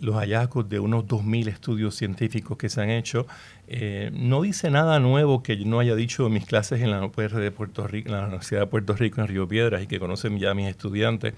los 0.00 0.14
hallazgos 0.16 0.68
de 0.68 0.78
unos 0.78 1.04
2.000 1.04 1.48
estudios 1.48 1.96
científicos 1.96 2.56
que 2.56 2.68
se 2.68 2.80
han 2.80 2.90
hecho. 2.90 3.26
Eh, 3.66 4.10
no 4.12 4.42
dice 4.42 4.70
nada 4.70 5.00
nuevo 5.00 5.42
que 5.42 5.56
yo 5.56 5.66
no 5.66 5.80
haya 5.80 5.96
dicho 5.96 6.26
en 6.26 6.34
mis 6.34 6.46
clases 6.46 6.80
en 6.80 6.90
la 6.90 7.04
UPR 7.04 7.36
de 7.36 7.50
Puerto 7.50 7.86
Rico, 7.86 8.10
en 8.10 8.16
la 8.16 8.22
Universidad 8.22 8.60
de 8.60 8.66
Puerto 8.66 8.94
Rico 8.94 9.20
en 9.20 9.28
Río 9.28 9.48
Piedras 9.48 9.82
y 9.82 9.86
que 9.86 9.98
conocen 9.98 10.38
ya 10.38 10.54
mis 10.54 10.68
estudiantes. 10.68 11.34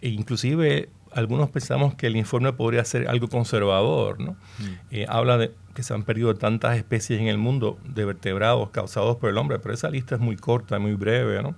E 0.00 0.08
inclusive 0.08 0.88
algunos 1.12 1.48
pensamos 1.50 1.94
que 1.94 2.08
el 2.08 2.16
informe 2.16 2.52
podría 2.52 2.84
ser 2.84 3.06
algo 3.06 3.28
conservador. 3.28 4.18
¿no? 4.18 4.32
Mm. 4.32 4.64
Eh, 4.90 5.06
habla 5.08 5.38
de 5.38 5.52
que 5.74 5.84
se 5.84 5.94
han 5.94 6.02
perdido 6.02 6.34
tantas 6.34 6.76
especies 6.76 7.20
en 7.20 7.28
el 7.28 7.38
mundo 7.38 7.78
de 7.84 8.04
vertebrados 8.04 8.70
causados 8.70 9.16
por 9.16 9.30
el 9.30 9.38
hombre, 9.38 9.60
pero 9.60 9.74
esa 9.74 9.90
lista 9.90 10.16
es 10.16 10.20
muy 10.20 10.36
corta, 10.36 10.80
muy 10.80 10.94
breve. 10.94 11.40
¿no? 11.40 11.54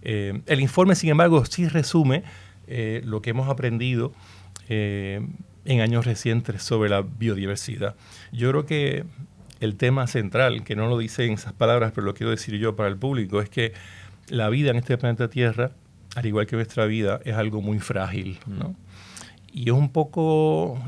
Eh, 0.00 0.40
el 0.46 0.60
informe, 0.60 0.94
sin 0.94 1.10
embargo, 1.10 1.44
sí 1.44 1.68
resume 1.68 2.22
lo 2.66 3.20
que 3.20 3.28
hemos 3.28 3.50
aprendido 3.50 4.14
eh, 4.68 5.26
en 5.64 5.80
años 5.80 6.04
recientes 6.04 6.62
sobre 6.62 6.90
la 6.90 7.02
biodiversidad. 7.02 7.94
Yo 8.32 8.50
creo 8.50 8.66
que 8.66 9.04
el 9.60 9.76
tema 9.76 10.06
central, 10.06 10.64
que 10.64 10.76
no 10.76 10.88
lo 10.88 10.98
dice 10.98 11.24
en 11.24 11.32
esas 11.32 11.52
palabras, 11.52 11.92
pero 11.94 12.06
lo 12.06 12.14
quiero 12.14 12.30
decir 12.30 12.58
yo 12.58 12.76
para 12.76 12.88
el 12.88 12.96
público, 12.96 13.40
es 13.40 13.48
que 13.48 13.72
la 14.28 14.48
vida 14.48 14.70
en 14.70 14.76
este 14.76 14.98
planeta 14.98 15.28
Tierra, 15.28 15.70
al 16.16 16.26
igual 16.26 16.46
que 16.46 16.56
nuestra 16.56 16.86
vida, 16.86 17.20
es 17.24 17.34
algo 17.34 17.62
muy 17.62 17.78
frágil. 17.78 18.38
Mm. 18.46 18.72
Y 19.52 19.70
es 19.70 19.74
un 19.74 19.90
poco 19.90 20.78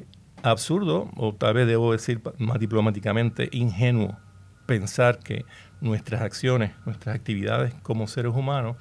absurdo, 0.43 1.11
o 1.17 1.35
tal 1.35 1.55
vez 1.55 1.67
debo 1.67 1.93
decir 1.93 2.21
más 2.39 2.59
diplomáticamente, 2.59 3.49
ingenuo, 3.53 4.17
pensar 4.67 5.19
que 5.21 5.45
nuestras 5.81 6.23
acciones, 6.23 6.73
nuestras 6.85 7.15
actividades 7.15 7.75
como 7.83 8.07
seres 8.09 8.35
humanos 8.35 8.77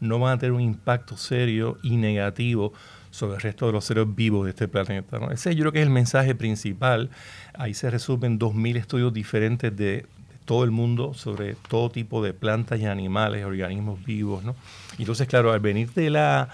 no 0.00 0.18
van 0.18 0.34
a 0.34 0.38
tener 0.38 0.52
un 0.52 0.60
impacto 0.60 1.16
serio 1.16 1.78
y 1.82 1.96
negativo 1.96 2.72
sobre 3.10 3.36
el 3.36 3.40
resto 3.40 3.66
de 3.66 3.72
los 3.72 3.84
seres 3.84 4.06
vivos 4.14 4.44
de 4.44 4.50
este 4.50 4.68
planeta. 4.68 5.18
¿no? 5.18 5.30
Ese 5.30 5.54
yo 5.54 5.62
creo 5.62 5.72
que 5.72 5.80
es 5.80 5.86
el 5.86 5.92
mensaje 5.92 6.34
principal. 6.34 7.10
Ahí 7.54 7.74
se 7.74 7.90
resumen 7.90 8.38
2.000 8.38 8.76
estudios 8.76 9.12
diferentes 9.12 9.76
de, 9.76 10.06
todo 10.50 10.64
el 10.64 10.72
mundo, 10.72 11.14
sobre 11.14 11.54
todo 11.68 11.90
tipo 11.90 12.24
de 12.24 12.34
plantas 12.34 12.80
y 12.80 12.84
animales, 12.84 13.44
organismos 13.44 14.04
vivos, 14.04 14.42
¿no? 14.42 14.56
Entonces, 14.98 15.28
claro, 15.28 15.52
al 15.52 15.60
venir 15.60 15.92
de 15.92 16.10
la 16.10 16.48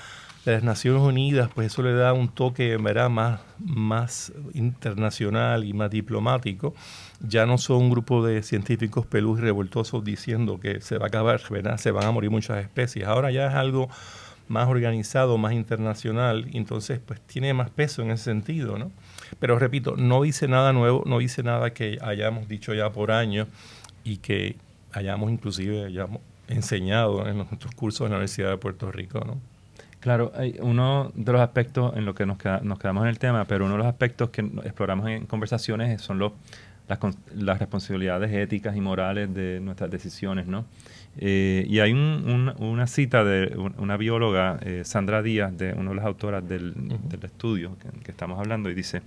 de 0.44 0.52
las 0.52 0.62
Naciones 0.62 1.00
Unidas, 1.00 1.50
pues 1.54 1.72
eso 1.72 1.82
le 1.82 1.94
da 1.94 2.12
un 2.12 2.28
toque 2.28 2.76
¿verdad? 2.76 3.08
Más, 3.08 3.40
más 3.58 4.32
internacional 4.52 5.64
y 5.64 5.72
más 5.72 5.90
diplomático. 5.90 6.74
Ya 7.20 7.46
no 7.46 7.56
son 7.56 7.84
un 7.84 7.90
grupo 7.90 8.24
de 8.24 8.42
científicos 8.42 9.06
pelús 9.06 9.38
y 9.38 9.42
revoltosos 9.42 10.04
diciendo 10.04 10.60
que 10.60 10.82
se 10.82 10.98
va 10.98 11.06
a 11.06 11.08
acabar, 11.08 11.40
¿verdad? 11.50 11.78
se 11.78 11.90
van 11.90 12.04
a 12.04 12.12
morir 12.12 12.30
muchas 12.30 12.58
especies. 12.58 13.06
Ahora 13.06 13.30
ya 13.30 13.48
es 13.48 13.54
algo 13.54 13.88
más 14.48 14.68
organizado, 14.68 15.38
más 15.38 15.52
internacional, 15.52 16.46
entonces 16.52 17.00
pues 17.04 17.20
tiene 17.20 17.52
más 17.54 17.70
peso 17.70 18.02
en 18.02 18.10
ese 18.10 18.24
sentido, 18.24 18.78
¿no? 18.78 18.92
Pero 19.40 19.58
repito, 19.58 19.96
no 19.96 20.22
dice 20.22 20.48
nada 20.48 20.72
nuevo, 20.72 21.02
no 21.06 21.18
dice 21.18 21.42
nada 21.42 21.72
que 21.72 21.98
hayamos 22.00 22.48
dicho 22.48 22.74
ya 22.74 22.90
por 22.90 23.10
años 23.10 23.48
y 24.04 24.18
que 24.18 24.56
hayamos 24.92 25.30
inclusive 25.30 25.84
hayamos 25.84 26.20
enseñado 26.48 27.26
en 27.26 27.38
nuestros 27.38 27.74
cursos 27.74 28.06
en 28.06 28.12
la 28.12 28.18
Universidad 28.18 28.50
de 28.50 28.56
Puerto 28.56 28.92
Rico, 28.92 29.20
¿no? 29.26 29.38
Claro, 30.00 30.32
uno 30.60 31.10
de 31.14 31.32
los 31.32 31.40
aspectos 31.40 31.96
en 31.96 32.04
lo 32.04 32.14
que 32.14 32.26
nos, 32.26 32.38
nos 32.62 32.78
quedamos 32.78 33.02
en 33.02 33.08
el 33.08 33.18
tema, 33.18 33.44
pero 33.46 33.64
uno 33.64 33.74
de 33.74 33.78
los 33.78 33.86
aspectos 33.88 34.30
que 34.30 34.42
exploramos 34.62 35.08
en 35.08 35.26
conversaciones 35.26 36.00
son 36.00 36.20
los, 36.20 36.32
las, 36.88 37.58
responsabilidades 37.58 38.32
éticas 38.32 38.76
y 38.76 38.80
morales 38.80 39.32
de 39.34 39.60
nuestras 39.60 39.90
decisiones, 39.90 40.46
¿no? 40.46 40.64
Eh, 41.18 41.64
y 41.68 41.80
hay 41.80 41.92
una 41.92 42.86
cita 42.86 43.24
de 43.24 43.56
una 43.78 43.96
bióloga, 43.96 44.58
eh, 44.62 44.82
Sandra 44.84 45.22
Díaz, 45.22 45.56
de 45.56 45.72
una 45.72 45.90
de 45.90 45.96
las 45.96 46.04
autoras 46.04 46.46
del, 46.46 46.74
estudio 47.22 47.76
que, 47.78 48.00
que, 48.00 48.10
estamos 48.10 48.38
hablando, 48.38 48.70
y 48.70 48.74
dice, 48.74 49.02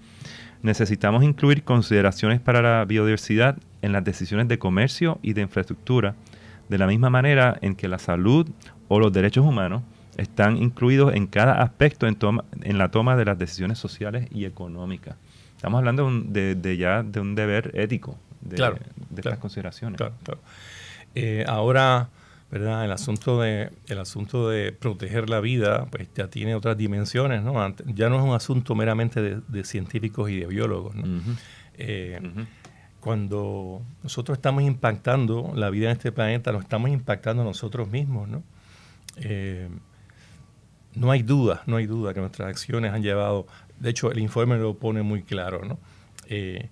necesitamos 0.63 1.23
incluir 1.23 1.63
consideraciones 1.63 2.39
para 2.39 2.61
la 2.61 2.85
biodiversidad 2.85 3.57
en 3.81 3.91
las 3.91 4.03
decisiones 4.03 4.47
de 4.47 4.57
comercio 4.57 5.19
y 5.21 5.33
de 5.33 5.41
infraestructura, 5.41 6.15
de 6.67 6.77
la 6.77 6.87
misma 6.87 7.09
manera 7.09 7.57
en 7.61 7.75
que 7.75 7.87
la 7.87 7.99
salud 7.99 8.47
o 8.87 8.99
los 8.99 9.13
derechos 9.13 9.45
humanos 9.45 9.83
están 10.17 10.57
incluidos 10.57 11.15
en 11.15 11.27
cada 11.27 11.61
aspecto 11.61 12.07
en, 12.07 12.15
toma, 12.15 12.43
en 12.61 12.77
la 12.77 12.89
toma 12.91 13.15
de 13.15 13.25
las 13.25 13.39
decisiones 13.39 13.79
sociales 13.79 14.27
y 14.31 14.45
económicas. 14.45 15.15
Estamos 15.59 15.79
hablando 15.79 16.09
de, 16.09 16.77
ya 16.77 17.03
de 17.03 17.19
un 17.19 17.35
deber 17.35 17.71
ético 17.73 18.17
de, 18.39 18.55
estas 19.17 19.39
consideraciones. 19.39 19.99
Eh, 21.15 21.43
ahora, 21.49 22.07
¿verdad? 22.49 22.85
El 22.85 22.93
asunto 22.93 23.41
de 23.41 23.69
el 23.89 23.99
asunto 23.99 24.47
de 24.47 24.71
proteger 24.71 25.29
la 25.29 25.41
vida, 25.41 25.85
pues 25.91 26.07
ya 26.15 26.29
tiene 26.29 26.55
otras 26.55 26.77
dimensiones, 26.77 27.43
¿no? 27.43 27.75
ya 27.87 28.07
no 28.07 28.15
es 28.19 28.23
un 28.23 28.33
asunto 28.33 28.73
meramente 28.73 29.21
de, 29.21 29.63
científicos 29.65 30.29
y 30.29 30.39
de 30.39 30.45
biólogos, 30.45 30.95
eh, 31.73 32.21
Cuando 33.01 33.81
nosotros 34.01 34.37
estamos 34.37 34.63
impactando 34.63 35.51
la 35.55 35.69
vida 35.69 35.87
en 35.87 35.97
este 35.97 36.13
planeta, 36.13 36.53
lo 36.53 36.61
estamos 36.61 36.89
impactando 36.89 37.43
nosotros 37.43 37.89
mismos, 37.89 38.29
¿no? 38.29 38.43
Eh, 39.17 39.67
no 40.95 41.11
hay 41.11 41.21
duda, 41.21 41.63
no 41.65 41.75
hay 41.75 41.85
duda 41.85 42.13
que 42.13 42.21
nuestras 42.21 42.47
acciones 42.47 42.93
han 42.93 43.03
llevado, 43.03 43.45
de 43.79 43.89
hecho 43.89 44.11
el 44.11 44.19
informe 44.19 44.57
lo 44.57 44.75
pone 44.75 45.01
muy 45.01 45.23
claro, 45.23 45.65
¿no? 45.65 45.79
Eh, 46.27 46.69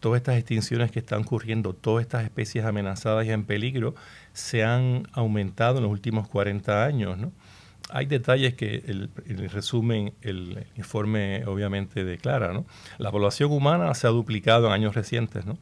todas 0.00 0.18
estas 0.20 0.36
extinciones 0.36 0.90
que 0.90 1.00
están 1.00 1.22
ocurriendo, 1.22 1.72
todas 1.72 2.02
estas 2.02 2.24
especies 2.24 2.64
amenazadas 2.64 3.26
y 3.26 3.30
en 3.30 3.44
peligro, 3.44 3.94
se 4.32 4.64
han 4.64 5.08
aumentado 5.12 5.78
en 5.78 5.84
los 5.84 5.92
últimos 5.92 6.28
40 6.28 6.84
años, 6.84 7.18
¿no? 7.18 7.32
Hay 7.90 8.04
detalles 8.04 8.54
que 8.54 8.84
el, 8.86 9.10
resumen, 9.50 10.12
el, 10.20 10.66
informe 10.76 11.44
obviamente 11.46 12.04
declara, 12.04 12.52
¿no? 12.52 12.66
La 12.98 13.10
población 13.10 13.50
humana 13.50 13.94
se 13.94 14.06
ha 14.06 14.10
duplicado 14.10 14.66
en 14.66 14.72
años 14.72 14.94
recientes, 14.94 15.46
¿no? 15.46 15.58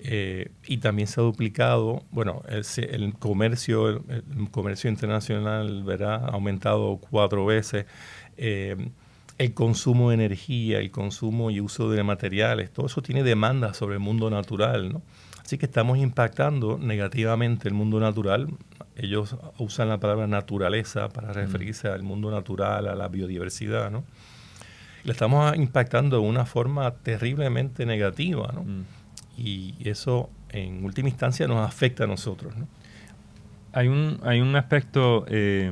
Eh, 0.00 0.50
y 0.66 0.78
también 0.78 1.08
se 1.08 1.20
ha 1.20 1.24
duplicado, 1.24 2.02
bueno, 2.10 2.42
el, 2.48 3.14
comercio, 3.14 3.88
el, 3.88 4.50
comercio 4.50 4.90
internacional 4.90 5.84
¿verdad? 5.84 6.24
ha 6.24 6.28
aumentado 6.30 6.98
cuatro 6.98 7.46
veces. 7.46 7.86
Eh, 8.36 8.76
el 9.38 9.54
consumo 9.54 10.10
de 10.10 10.14
energía, 10.14 10.78
el 10.78 10.90
consumo 10.90 11.50
y 11.50 11.60
uso 11.60 11.90
de 11.90 12.02
materiales, 12.02 12.72
todo 12.72 12.86
eso 12.86 13.02
tiene 13.02 13.22
demanda 13.22 13.74
sobre 13.74 13.94
el 13.94 14.00
mundo 14.00 14.30
natural, 14.30 14.92
¿no? 14.92 15.02
Así 15.42 15.58
que 15.58 15.66
estamos 15.66 15.98
impactando 15.98 16.78
negativamente 16.78 17.68
el 17.68 17.74
mundo 17.74 18.00
natural. 18.00 18.48
Ellos 18.96 19.36
usan 19.58 19.90
la 19.90 19.98
palabra 19.98 20.26
naturaleza 20.26 21.10
para 21.10 21.28
mm. 21.30 21.34
referirse 21.34 21.88
al 21.88 22.02
mundo 22.02 22.30
natural, 22.30 22.88
a 22.88 22.94
la 22.94 23.08
biodiversidad, 23.08 23.90
¿no? 23.90 24.04
Le 25.02 25.12
estamos 25.12 25.54
impactando 25.56 26.20
de 26.20 26.26
una 26.26 26.46
forma 26.46 26.90
terriblemente 26.92 27.84
negativa, 27.84 28.50
¿no? 28.54 28.62
Mm 28.62 28.84
y 29.36 29.74
eso 29.84 30.30
en 30.50 30.84
última 30.84 31.08
instancia 31.08 31.46
nos 31.46 31.66
afecta 31.66 32.04
a 32.04 32.06
nosotros. 32.06 32.56
¿no? 32.56 32.68
Hay, 33.72 33.88
un, 33.88 34.20
hay 34.22 34.40
un 34.40 34.54
aspecto 34.56 35.24
eh, 35.28 35.70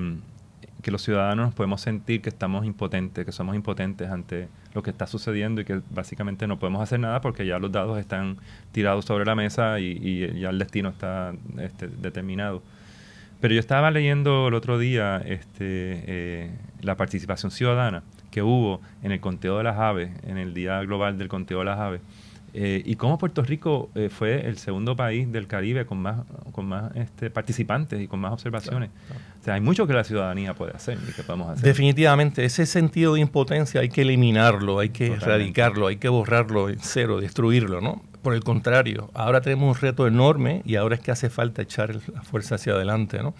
que 0.82 0.90
los 0.90 1.02
ciudadanos 1.02 1.46
nos 1.46 1.54
podemos 1.54 1.80
sentir 1.80 2.20
que 2.20 2.28
estamos 2.28 2.66
impotentes, 2.66 3.24
que 3.24 3.32
somos 3.32 3.54
impotentes 3.54 4.10
ante 4.10 4.48
lo 4.74 4.82
que 4.82 4.90
está 4.90 5.06
sucediendo 5.06 5.60
y 5.60 5.64
que 5.64 5.80
básicamente 5.90 6.46
no 6.46 6.58
podemos 6.58 6.82
hacer 6.82 7.00
nada 7.00 7.20
porque 7.20 7.46
ya 7.46 7.58
los 7.58 7.70
dados 7.70 7.98
están 7.98 8.38
tirados 8.72 9.04
sobre 9.04 9.24
la 9.24 9.34
mesa 9.34 9.78
y, 9.80 10.40
ya 10.40 10.50
el 10.50 10.58
destino 10.58 10.88
está 10.90 11.32
este, 11.58 11.86
determinado. 11.86 12.62
Pero 13.40 13.54
yo 13.54 13.60
estaba 13.60 13.90
leyendo 13.90 14.48
el 14.48 14.54
otro 14.54 14.78
día 14.78 15.18
este, 15.24 16.04
eh, 16.06 16.50
la 16.80 16.96
participación 16.96 17.50
ciudadana 17.50 18.02
que 18.30 18.42
hubo 18.42 18.80
en 19.02 19.12
el 19.12 19.20
conteo 19.20 19.58
de 19.58 19.64
las 19.64 19.78
aves, 19.78 20.10
en 20.24 20.38
el 20.38 20.54
Día 20.54 20.80
Global 20.82 21.18
del 21.18 21.28
Conteo 21.28 21.60
de 21.60 21.64
las 21.64 21.78
Aves. 21.78 22.00
Eh, 22.54 22.82
y 22.84 22.96
cómo 22.96 23.16
Puerto 23.16 23.42
Rico 23.42 23.90
eh, 23.94 24.10
fue 24.10 24.46
el 24.46 24.58
segundo 24.58 24.94
país 24.94 25.30
del 25.32 25.46
Caribe 25.46 25.86
con 25.86 25.98
más, 25.98 26.20
con 26.52 26.66
más 26.66 26.94
este, 26.96 27.30
participantes 27.30 28.00
y 28.00 28.06
con 28.06 28.20
más 28.20 28.32
observaciones. 28.32 28.90
O 29.40 29.44
sea, 29.44 29.54
hay 29.54 29.62
mucho 29.62 29.86
que 29.86 29.94
la 29.94 30.04
ciudadanía 30.04 30.54
puede 30.54 30.72
hacer 30.72 30.98
y 31.08 31.12
que 31.12 31.22
podemos 31.22 31.48
hacer. 31.48 31.64
Definitivamente, 31.64 32.44
ese 32.44 32.66
sentido 32.66 33.14
de 33.14 33.20
impotencia 33.20 33.80
hay 33.80 33.88
que 33.88 34.02
eliminarlo, 34.02 34.80
hay 34.80 34.90
que 34.90 35.14
erradicarlo, 35.14 35.86
hay 35.86 35.96
que 35.96 36.08
borrarlo 36.08 36.68
en 36.68 36.78
cero, 36.80 37.20
destruirlo, 37.20 37.80
¿no? 37.80 38.02
Por 38.22 38.34
el 38.34 38.44
contrario, 38.44 39.10
ahora 39.14 39.40
tenemos 39.40 39.76
un 39.76 39.80
reto 39.80 40.06
enorme 40.06 40.62
y 40.64 40.76
ahora 40.76 40.94
es 40.96 41.00
que 41.00 41.10
hace 41.10 41.30
falta 41.30 41.62
echar 41.62 41.96
la 42.12 42.22
fuerza 42.22 42.56
hacia 42.56 42.74
adelante, 42.74 43.22
¿no? 43.22 43.34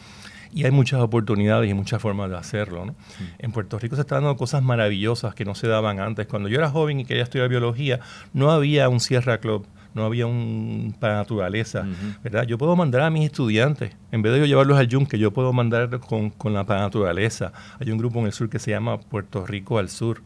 Y 0.52 0.64
hay 0.64 0.70
muchas 0.70 1.00
oportunidades 1.00 1.70
y 1.70 1.74
muchas 1.74 2.00
formas 2.00 2.30
de 2.30 2.36
hacerlo. 2.36 2.84
¿no? 2.84 2.94
En 3.38 3.52
Puerto 3.52 3.78
Rico 3.78 3.96
se 3.96 4.02
están 4.02 4.22
dando 4.22 4.36
cosas 4.36 4.62
maravillosas 4.62 5.34
que 5.34 5.44
no 5.44 5.54
se 5.54 5.66
daban 5.66 5.98
antes. 5.98 6.26
Cuando 6.26 6.48
yo 6.48 6.58
era 6.58 6.70
joven 6.70 7.00
y 7.00 7.04
quería 7.04 7.22
estudiar 7.22 7.48
biología, 7.48 8.00
no 8.32 8.50
había 8.50 8.88
un 8.88 9.00
Sierra 9.00 9.38
Club 9.38 9.66
no 9.94 10.04
había 10.04 10.26
un 10.26 10.94
para 10.98 11.16
naturaleza, 11.16 11.84
¿verdad? 12.22 12.46
Yo 12.46 12.56
puedo 12.56 12.74
mandar 12.76 13.02
a 13.02 13.10
mis 13.10 13.26
estudiantes, 13.26 13.94
en 14.10 14.22
vez 14.22 14.32
de 14.32 14.38
yo 14.38 14.46
llevarlos 14.46 14.78
al 14.78 14.88
yunque, 14.88 15.18
yo 15.18 15.32
puedo 15.32 15.52
mandar 15.52 16.00
con, 16.00 16.30
con 16.30 16.54
la 16.54 16.64
para 16.64 16.80
naturaleza. 16.80 17.52
Hay 17.78 17.90
un 17.90 17.98
grupo 17.98 18.18
en 18.20 18.26
el 18.26 18.32
sur 18.32 18.48
que 18.48 18.58
se 18.58 18.70
llama 18.70 18.98
Puerto 18.98 19.44
Rico 19.46 19.78
al 19.78 19.90
Sur. 19.90 20.22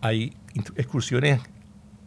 Hay 0.00 0.32
excursiones 0.76 1.40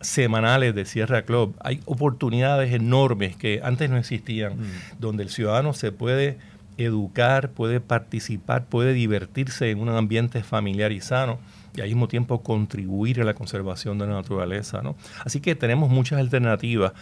semanales 0.02 0.74
de 0.76 0.86
Sierra 0.86 1.24
Club. 1.24 1.56
Hay 1.60 1.82
oportunidades 1.86 2.74
enormes 2.74 3.36
que 3.36 3.62
antes 3.64 3.90
no 3.90 3.98
existían, 3.98 4.54
donde 5.00 5.24
el 5.24 5.30
ciudadano 5.30 5.74
se 5.74 5.92
puede 5.92 6.38
educar, 6.78 7.52
puede 7.52 7.80
participar, 7.80 8.66
puede 8.66 8.94
divertirse 8.94 9.72
en 9.72 9.80
un 9.80 9.90
ambiente 9.90 10.44
familiar 10.44 10.92
y 10.92 11.02
sano 11.02 11.40
y 11.76 11.82
al 11.82 11.88
mismo 11.88 12.08
tiempo 12.08 12.42
contribuir 12.42 13.22
a 13.22 13.24
la 13.24 13.34
conservación 13.34 13.98
de 14.00 14.08
la 14.08 14.14
naturaleza. 14.14 14.82
¿no? 14.82 14.96
Así 15.24 15.40
que 15.40 15.56
tenemos 15.56 15.90
muchas 15.90 16.20
alternativas. 16.20 16.94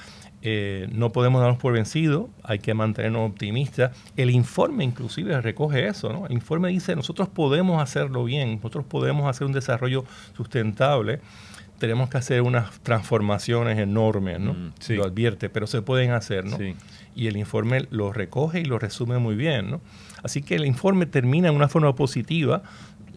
Eh, 0.42 0.88
no 0.92 1.12
podemos 1.12 1.42
darnos 1.42 1.60
por 1.60 1.74
vencidos, 1.74 2.28
hay 2.44 2.60
que 2.60 2.74
mantenernos 2.74 3.30
optimistas. 3.30 3.98
El 4.16 4.30
informe 4.30 4.84
inclusive 4.84 5.40
recoge 5.42 5.88
eso. 5.88 6.12
¿no? 6.12 6.28
El 6.28 6.34
informe 6.34 6.70
dice, 6.70 6.96
nosotros 6.96 7.30
podemos 7.30 7.82
hacerlo 7.82 8.26
bien, 8.26 8.56
nosotros 8.56 8.86
podemos 8.86 9.30
hacer 9.30 9.48
un 9.48 9.54
desarrollo 9.54 10.04
sustentable 10.36 11.22
tenemos 11.78 12.10
que 12.10 12.18
hacer 12.18 12.42
unas 12.42 12.80
transformaciones 12.82 13.80
enormes, 13.80 14.40
¿no? 14.40 14.54
Mm, 14.54 14.74
lo 14.90 15.06
advierte, 15.06 15.50
pero 15.50 15.68
se 15.68 15.82
pueden 15.82 16.12
hacer, 16.12 16.46
¿no? 16.46 16.58
Y 17.16 17.28
el 17.28 17.38
informe 17.38 17.88
lo 17.92 18.12
recoge 18.12 18.60
y 18.62 18.66
lo 18.66 18.80
resume 18.80 19.18
muy 19.20 19.36
bien, 19.36 19.72
¿no? 19.72 19.82
Así 20.24 20.42
que 20.42 20.56
el 20.56 20.66
informe 20.66 21.06
termina 21.06 21.50
en 21.50 21.56
una 21.56 21.68
forma 21.68 21.96
positiva, 21.96 22.64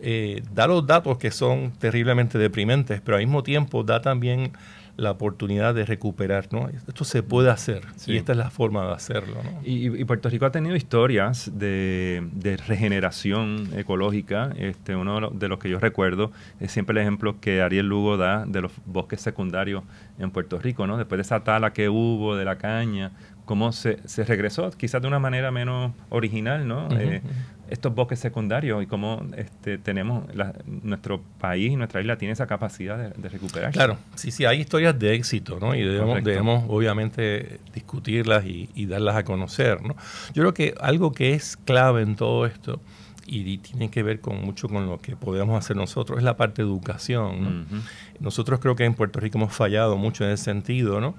eh, 0.01 0.43
da 0.55 0.67
los 0.67 0.87
datos 0.87 1.19
que 1.19 1.31
son 1.31 1.73
terriblemente 1.79 2.39
deprimentes, 2.39 3.01
pero 3.01 3.17
al 3.17 3.25
mismo 3.25 3.43
tiempo 3.43 3.83
da 3.83 4.01
también 4.01 4.53
la 4.99 5.13
oportunidad 5.13 5.75
de 5.77 5.87
recuperar, 5.87 6.49
¿no? 6.51 6.69
Esto 6.69 7.05
se 7.05 7.23
puede 7.23 7.51
hacer 7.51 7.83
y 8.07 8.17
esta 8.17 8.33
es 8.33 8.39
la 8.39 8.51
forma 8.51 8.85
de 8.85 8.93
hacerlo, 8.93 9.37
¿no? 9.43 9.61
y, 9.65 10.05
Puerto 10.05 10.29
Rico 10.29 10.45
ha 10.45 10.51
tenido 10.51 10.75
historias 10.75 11.53
de, 11.55 12.59
regeneración 12.67 13.69
ecológica. 13.77 14.53
Este, 14.59 14.97
uno 14.97 15.31
de 15.31 15.49
los 15.49 15.61
que 15.61 15.71
yo 15.71 15.79
recuerdo 15.79 16.33
es 16.59 16.73
siempre 16.73 16.95
el 16.95 17.03
ejemplo 17.03 17.41
que 17.41 17.63
Ariel 17.63 17.87
Lugo 17.87 18.17
da 18.17 18.45
de 18.45 18.61
los 18.61 18.73
bosques 18.87 19.21
secundarios 19.21 19.85
en 20.19 20.33
Puerto 20.33 20.59
Rico, 20.59 20.87
¿no? 20.89 20.97
Después 20.97 21.19
de 21.19 21.23
esa 21.23 21.45
tala 21.45 21.73
que 21.73 21.89
hubo 21.89 22.35
de 22.35 22.45
la 22.45 22.59
caña, 22.59 23.13
cómo 23.49 23.73
se, 23.73 23.99
se 24.07 24.25
regresó, 24.25 24.71
quizás 24.73 25.01
de 25.01 25.09
una 25.09 25.19
manera 25.19 25.51
menos 25.51 25.93
original, 26.11 26.69
¿no? 26.69 26.87
Eh, 26.93 27.23
estos 27.71 27.95
bosques 27.95 28.19
secundarios 28.19 28.83
y 28.83 28.87
cómo 28.87 29.23
este, 29.39 29.79
tenemos, 29.79 30.25
nuestro 30.67 31.23
país 31.41 31.73
y 31.73 31.77
nuestra 31.77 32.03
isla 32.03 32.19
tiene 32.19 32.33
esa 32.33 32.47
capacidad 32.47 32.99
de, 32.99 33.11
de 33.11 33.29
recuperar. 33.31 33.73
Claro, 33.73 33.97
sí, 34.17 34.31
sí, 34.31 34.45
hay 34.45 34.61
historias 34.61 34.99
de 34.99 35.15
éxito, 35.15 35.59
¿no? 35.59 35.75
Y 35.75 35.83
debemos, 35.83 36.23
debemos 36.23 36.65
obviamente 36.69 37.59
discutirlas 37.73 38.45
y, 38.45 38.69
y, 38.75 38.85
darlas 38.85 39.17
a 39.17 39.25
conocer, 39.25 39.81
¿no? 39.83 39.97
Yo 40.35 40.43
creo 40.43 40.53
que 40.53 40.75
algo 40.79 41.13
que 41.13 41.33
es 41.33 41.57
clave 41.57 42.03
en 42.03 42.17
todo 42.17 42.45
esto 42.45 42.83
y 43.29 43.59
tiene 43.59 43.91
que 43.91 44.03
ver 44.03 44.21
con 44.21 44.43
mucho 44.43 44.69
con 44.69 44.87
lo 44.87 44.99
que 44.99 45.15
podemos 45.17 45.59
hacer 45.59 45.77
nosotros, 45.77 46.19
es 46.19 46.25
la 46.25 46.37
parte 46.37 46.63
de 46.63 46.69
educación. 46.69 47.67
Nosotros 48.21 48.59
creo 48.61 48.75
que 48.75 48.85
en 48.85 48.95
Puerto 48.95 49.21
Rico 49.21 49.39
hemos 49.39 49.53
fallado 49.53 49.97
mucho 49.97 50.25
en 50.25 50.31
ese 50.31 50.45
sentido, 50.45 51.01
¿no? 51.01 51.15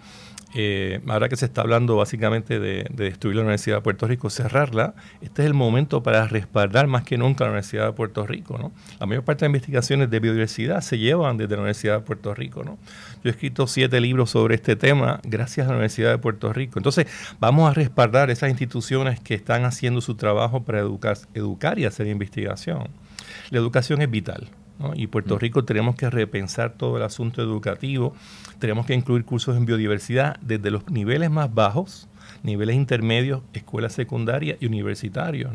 Eh, 0.55 0.99
ahora 1.07 1.29
que 1.29 1.35
se 1.35 1.45
está 1.45 1.61
hablando 1.61 1.95
básicamente 1.95 2.59
de, 2.59 2.87
destruir 2.91 3.35
la 3.35 3.43
Universidad 3.43 3.77
de 3.77 3.81
Puerto 3.81 4.07
Rico, 4.07 4.29
cerrarla, 4.29 4.95
este 5.21 5.43
es 5.43 5.47
el 5.47 5.53
momento 5.53 6.01
para 6.01 6.27
respaldar 6.27 6.87
más 6.87 7.03
que 7.03 7.17
nunca 7.17 7.43
la 7.43 7.51
Universidad 7.51 7.85
de 7.85 7.93
Puerto 7.93 8.25
Rico. 8.25 8.57
¿no? 8.57 8.71
La 8.99 9.05
mayor 9.05 9.23
parte 9.23 9.45
de 9.45 9.49
las 9.49 9.55
investigaciones 9.55 10.09
de 10.09 10.19
biodiversidad 10.19 10.81
se 10.81 10.97
llevan 10.97 11.37
desde 11.37 11.55
la 11.55 11.61
Universidad 11.61 11.99
de 11.99 12.05
Puerto 12.05 12.33
Rico. 12.33 12.63
¿no? 12.63 12.79
Yo 13.23 13.29
he 13.29 13.29
escrito 13.29 13.67
siete 13.67 14.01
libros 14.01 14.31
sobre 14.31 14.55
este 14.55 14.75
tema 14.75 15.19
gracias 15.23 15.67
a 15.67 15.69
la 15.69 15.75
Universidad 15.75 16.11
de 16.11 16.17
Puerto 16.17 16.51
Rico. 16.51 16.79
Entonces, 16.79 17.05
vamos 17.39 17.69
a 17.69 17.73
respaldar 17.73 18.31
esas 18.31 18.49
instituciones 18.49 19.19
que 19.19 19.35
están 19.35 19.65
haciendo 19.65 20.01
su 20.01 20.15
trabajo 20.15 20.63
para 20.63 20.79
educar, 20.79 21.17
educar 21.35 21.77
y 21.77 21.85
hacer 21.85 22.07
investigación. 22.07 22.87
La 23.51 23.59
educación 23.59 24.01
es 24.01 24.09
vital. 24.09 24.49
Y 24.95 25.07
Puerto 25.07 25.35
mm. 25.35 25.39
Rico 25.39 25.65
tenemos 25.65 25.95
que 25.95 26.09
repensar 26.09 26.73
todo 26.73 26.97
el 26.97 27.03
asunto 27.03 27.41
educativo, 27.41 28.13
tenemos 28.59 28.85
que 28.85 28.93
incluir 28.93 29.25
cursos 29.25 29.57
en 29.57 29.65
biodiversidad 29.65 30.37
desde 30.41 30.71
los 30.71 30.89
niveles 30.89 31.29
más 31.29 31.53
bajos, 31.53 32.07
niveles 32.43 32.75
intermedios, 32.75 33.41
escuelas 33.53 33.93
secundarias 33.93 34.57
y 34.61 34.65
universitarios. 34.65 35.51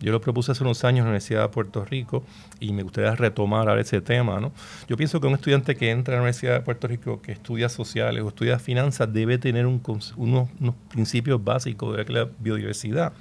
Yo 0.00 0.12
lo 0.12 0.20
propuse 0.20 0.52
hace 0.52 0.62
unos 0.62 0.84
años 0.84 0.98
en 0.98 1.04
la 1.04 1.10
Universidad 1.10 1.42
de 1.42 1.48
Puerto 1.48 1.84
Rico 1.84 2.24
y 2.60 2.72
me 2.72 2.82
gustaría 2.82 3.14
retomar 3.16 3.68
ahora 3.68 3.80
ese 3.80 4.00
tema. 4.00 4.40
¿no? 4.40 4.52
Yo 4.88 4.96
pienso 4.96 5.20
que 5.20 5.26
un 5.26 5.34
estudiante 5.34 5.76
que 5.76 5.90
entra 5.90 6.14
a 6.14 6.16
la 6.16 6.22
Universidad 6.22 6.54
de 6.54 6.60
Puerto 6.60 6.86
Rico, 6.86 7.20
que 7.20 7.32
estudia 7.32 7.68
sociales 7.68 8.22
o 8.22 8.28
estudia 8.28 8.58
finanzas, 8.58 9.12
debe 9.12 9.38
tener 9.38 9.66
unos, 9.66 10.14
unos, 10.16 10.48
principios 10.88 11.42
básicos 11.42 11.96
de 11.96 12.12
la 12.12 12.28
biodiversidad 12.38 13.12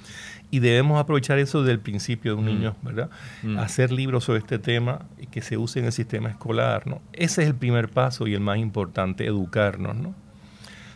y 0.50 0.60
debemos 0.60 1.00
aprovechar 1.00 1.40
eso 1.40 1.62
desde 1.62 1.74
el 1.74 1.80
principio 1.80 2.34
de 2.34 2.38
un 2.38 2.46
mm. 2.46 2.48
niño, 2.48 2.76
¿verdad? 2.82 3.10
Mm. 3.44 3.58
Hacer 3.58 3.92
libros 3.92 4.24
sobre 4.24 4.40
este 4.40 4.60
tema 4.60 5.06
y 5.20 5.28
que 5.28 5.42
se 5.42 5.58
use 5.58 5.80
en 5.80 5.86
el 5.86 5.92
sistema 5.92 6.30
escolar, 6.30 6.88
¿no? 6.88 7.02
Ese 7.12 7.42
es 7.42 7.50
el 7.50 7.56
primer 7.56 7.90
paso 7.90 8.28
y 8.28 8.34
el 8.34 8.40
más 8.40 8.58
importante, 8.58 9.26
educarnos, 9.26 9.96
¿no? 9.96 10.16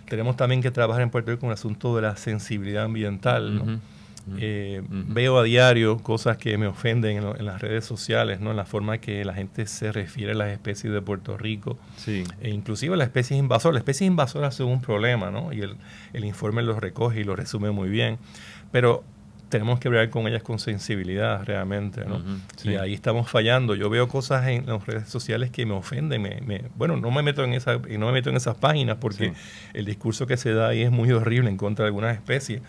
Tenemos 0.08 0.36
también 0.36 0.62
que 0.62 0.72
trabajar 0.72 1.04
en 1.04 1.10
Puerto 1.10 1.32
Rico 1.32 1.42
con 1.42 1.50
el 1.50 1.54
asunto 1.54 1.96
de 1.96 2.02
la 2.02 2.18
sensibilidad 2.18 2.84
ambiental, 2.84 3.56
¿no? 3.56 3.80
Eh, 4.38 4.82
veo 4.88 5.40
a 5.40 5.44
diario 5.44 5.98
cosas 5.98 6.38
que 6.38 6.58
me 6.58 6.68
ofenden 6.68 7.18
en, 7.18 7.46
las 7.46 7.62
redes 7.62 7.86
sociales, 7.86 8.40
¿no? 8.40 8.52
en 8.52 8.58
la 8.58 8.66
forma 8.66 9.00
que 9.00 9.26
la 9.26 9.34
gente 9.34 9.66
se 9.66 9.92
refiere 9.92 10.32
a 10.32 10.36
las 10.36 10.50
especies 10.50 10.94
de 10.94 11.02
Puerto 11.02 11.38
Rico, 11.38 11.78
sí. 11.98 12.24
e 12.42 12.50
inclusive 12.50 12.94
a 12.94 12.98
las 12.98 13.08
especies 13.08 13.40
invasoras. 13.40 13.74
Las 13.76 13.82
especies 13.82 14.08
invasoras 14.08 14.56
son 14.56 14.68
un 14.68 14.82
problema, 14.82 15.32
¿no? 15.32 15.54
y 15.54 15.62
el, 15.62 15.76
el 16.14 16.26
informe 16.26 16.62
los 16.62 16.80
recoge 16.80 17.22
y 17.22 17.24
lo 17.24 17.36
resume 17.36 17.72
muy 17.72 17.90
bien, 17.90 18.18
pero 18.72 19.04
tenemos 19.52 19.80
que 19.80 19.88
hablar 19.90 20.10
con 20.10 20.28
ellas 20.28 20.42
con 20.42 20.58
sensibilidad 20.58 21.44
realmente, 21.46 22.04
¿no? 22.06 22.24
Y 22.64 22.76
ahí 22.76 22.94
estamos 22.94 23.30
fallando. 23.30 23.76
Yo 23.76 23.90
veo 23.90 24.08
cosas 24.08 24.48
en 24.48 24.66
las 24.66 24.84
redes 24.88 25.10
sociales 25.10 25.52
que 25.52 25.68
me 25.68 25.74
ofenden. 25.74 26.22
Me, 26.22 26.64
bueno, 26.76 26.98
no 26.98 27.12
me 27.12 27.22
meto 27.22 27.44
en 27.44 27.54
esa, 27.54 27.78
no 27.78 28.08
me 28.08 28.14
meto 28.14 28.32
en 28.32 28.38
esas 28.38 28.56
páginas 28.56 28.98
porque 29.00 29.34
el 29.74 29.86
discurso 29.86 30.26
que 30.26 30.38
se 30.38 30.54
da 30.54 30.70
ahí 30.70 30.82
es 30.82 30.92
muy 30.92 31.12
horrible 31.12 31.50
en 31.50 31.58
contra 31.58 31.84
de 31.84 31.88
algunas 31.88 32.16
especies. 32.16 32.62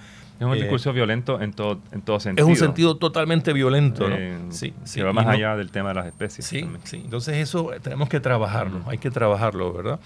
Es 0.42 0.46
un 0.46 0.54
eh, 0.54 0.60
discurso 0.60 0.92
violento 0.92 1.40
en 1.40 1.52
todo, 1.52 1.80
en 1.92 2.02
todo 2.02 2.18
sentido. 2.18 2.48
Es 2.48 2.50
un 2.50 2.56
sentido 2.56 2.96
totalmente 2.96 3.52
violento, 3.52 4.08
¿no? 4.08 4.16
Eh, 4.16 4.38
sí, 4.50 4.74
sí. 4.82 5.00
va 5.00 5.12
más 5.12 5.26
allá 5.28 5.56
del 5.56 5.70
tema 5.70 5.90
de 5.90 5.94
las 5.94 6.06
especies. 6.06 6.44
Sí, 6.44 6.68
sí. 6.82 7.00
Entonces 7.04 7.36
eso 7.36 7.70
tenemos 7.80 8.08
que 8.08 8.18
trabajarlo, 8.18 8.82
hay 8.86 8.98
que 8.98 9.12
trabajarlo, 9.12 9.72
¿verdad? 9.72 10.00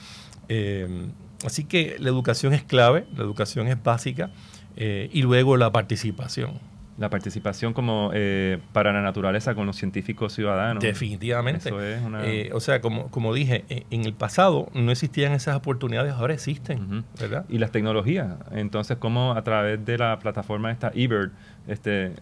Eh, 0.50 1.06
así 1.42 1.64
que 1.64 1.96
la 2.00 2.10
educación 2.10 2.52
es 2.52 2.62
clave, 2.62 3.06
la 3.16 3.24
educación 3.24 3.66
es 3.68 3.82
básica. 3.82 4.30
Eh, 4.76 5.08
y 5.10 5.22
luego 5.22 5.56
la 5.56 5.72
participación. 5.72 6.60
La 6.98 7.10
participación 7.10 7.74
como 7.74 8.10
eh, 8.14 8.58
para 8.72 8.92
la 8.92 9.02
naturaleza 9.02 9.54
con 9.54 9.66
los 9.66 9.76
científicos 9.76 10.32
ciudadanos. 10.32 10.82
Definitivamente. 10.82 11.70
Eh, 12.24 12.50
o 12.52 12.60
sea, 12.60 12.80
como, 12.80 13.10
como 13.10 13.34
dije, 13.34 13.64
en 13.68 14.04
el 14.04 14.14
pasado 14.14 14.68
no 14.72 14.92
existían 14.92 15.32
esas 15.32 15.56
oportunidades, 15.56 16.12
ahora 16.14 16.34
existen, 16.34 17.04
¿verdad? 17.20 17.44
Y 17.48 17.58
las 17.58 17.70
tecnologías. 17.70 18.34
Entonces, 18.50 18.96
como 18.96 19.32
a 19.32 19.44
través 19.44 19.84
de 19.84 19.98
la 19.98 20.18
plataforma 20.18 20.70
esta 20.70 20.90
eBird, 20.94 21.32
este, 21.66 22.12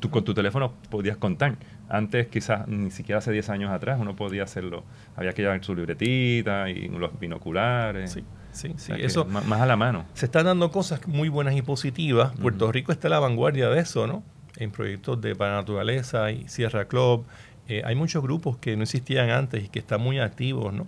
tú 0.00 0.10
con 0.10 0.24
tu 0.24 0.34
teléfono 0.34 0.72
podías 0.90 1.16
contar. 1.16 1.56
Antes, 1.88 2.26
quizás 2.28 2.66
ni 2.68 2.90
siquiera 2.90 3.18
hace 3.18 3.32
10 3.32 3.50
años 3.50 3.70
atrás, 3.70 3.98
uno 4.00 4.16
podía 4.16 4.44
hacerlo. 4.44 4.82
Había 5.14 5.32
que 5.32 5.42
llevar 5.42 5.62
su 5.62 5.74
libretita 5.74 6.70
y 6.70 6.88
los 6.88 7.18
binoculares. 7.20 8.12
Sí. 8.12 8.24
Sí, 8.52 8.74
sí, 8.76 8.92
eso 8.98 9.24
más, 9.24 9.60
a 9.60 9.66
la 9.66 9.76
mano. 9.76 10.04
Se 10.14 10.26
están 10.26 10.44
dando 10.44 10.70
cosas 10.70 11.06
muy 11.06 11.28
buenas 11.28 11.56
y 11.56 11.62
positivas. 11.62 12.32
Puerto 12.40 12.70
Rico 12.70 12.92
está 12.92 13.08
a 13.08 13.10
la 13.10 13.18
vanguardia 13.18 13.68
de 13.70 13.80
eso, 13.80 14.06
¿no? 14.06 14.22
En 14.56 14.70
proyectos 14.70 15.20
de 15.20 15.34
para 15.34 15.54
naturaleza 15.54 16.30
y 16.30 16.46
Sierra 16.48 16.86
Club. 16.86 17.24
Eh, 17.68 17.82
hay 17.84 17.94
muchos 17.94 18.22
grupos 18.22 18.58
que 18.58 18.76
no 18.76 18.82
existían 18.82 19.30
antes 19.30 19.64
y 19.64 19.68
que 19.68 19.78
están 19.78 20.00
muy 20.00 20.18
activos, 20.18 20.72
¿no? 20.72 20.86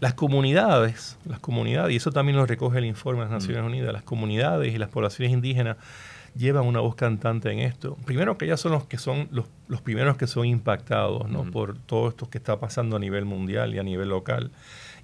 Las 0.00 0.14
comunidades, 0.14 1.16
las 1.24 1.38
comunidades, 1.38 1.94
y 1.94 1.96
eso 1.96 2.10
también 2.10 2.36
lo 2.36 2.44
recoge 2.44 2.78
el 2.78 2.84
informe 2.84 3.24
de 3.24 3.30
las 3.30 3.42
Naciones 3.42 3.64
Unidas, 3.64 3.92
las 3.92 4.02
comunidades 4.02 4.74
y 4.74 4.78
las 4.78 4.90
poblaciones 4.90 5.32
indígenas 5.32 5.76
llevan 6.36 6.66
una 6.66 6.80
voz 6.80 6.96
cantante 6.96 7.50
en 7.50 7.60
esto. 7.60 7.96
Primero 8.04 8.36
que 8.36 8.44
ellas 8.44 8.60
son 8.60 8.72
los 8.72 8.84
que 8.84 8.98
son 8.98 9.28
los, 9.30 9.46
los 9.68 9.80
primeros 9.80 10.16
que 10.16 10.26
son 10.26 10.46
impactados 10.46 11.30
¿no? 11.30 11.44
por 11.50 11.78
todo 11.78 12.08
esto 12.08 12.28
que 12.28 12.38
está 12.38 12.60
pasando 12.60 12.96
a 12.96 12.98
nivel 12.98 13.24
mundial 13.24 13.74
y 13.74 13.78
a 13.78 13.82
nivel 13.82 14.10
local 14.10 14.50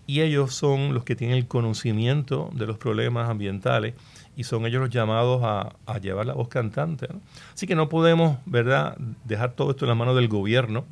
y 0.07 0.21
ellos 0.21 0.55
son 0.55 0.95
los 0.95 1.05
que 1.05 1.17
tienen 1.17 1.37
el 1.37 1.47
conocimiento 1.47 2.51
de 2.55 2.67
los 2.67 2.79
problemas 2.79 3.31
ambientales 3.31 3.95
y 4.37 4.45
son 4.45 4.67
ellos 4.67 4.81
los 4.81 4.91
llamados 4.91 5.43
a, 5.45 5.99
llevar 5.99 6.27
la 6.27 6.35
voz 6.35 6.49
cantante. 6.49 7.09
Así 7.53 7.67
que 7.67 7.75
no 7.75 7.88
podemos, 7.88 8.38
¿verdad?, 8.47 8.97
dejar 9.25 9.53
todo 9.53 9.71
esto 9.71 9.85
en 9.85 9.91
la 9.91 9.95
mano 9.95 10.15
del 10.15 10.29
gobierno. 10.29 10.85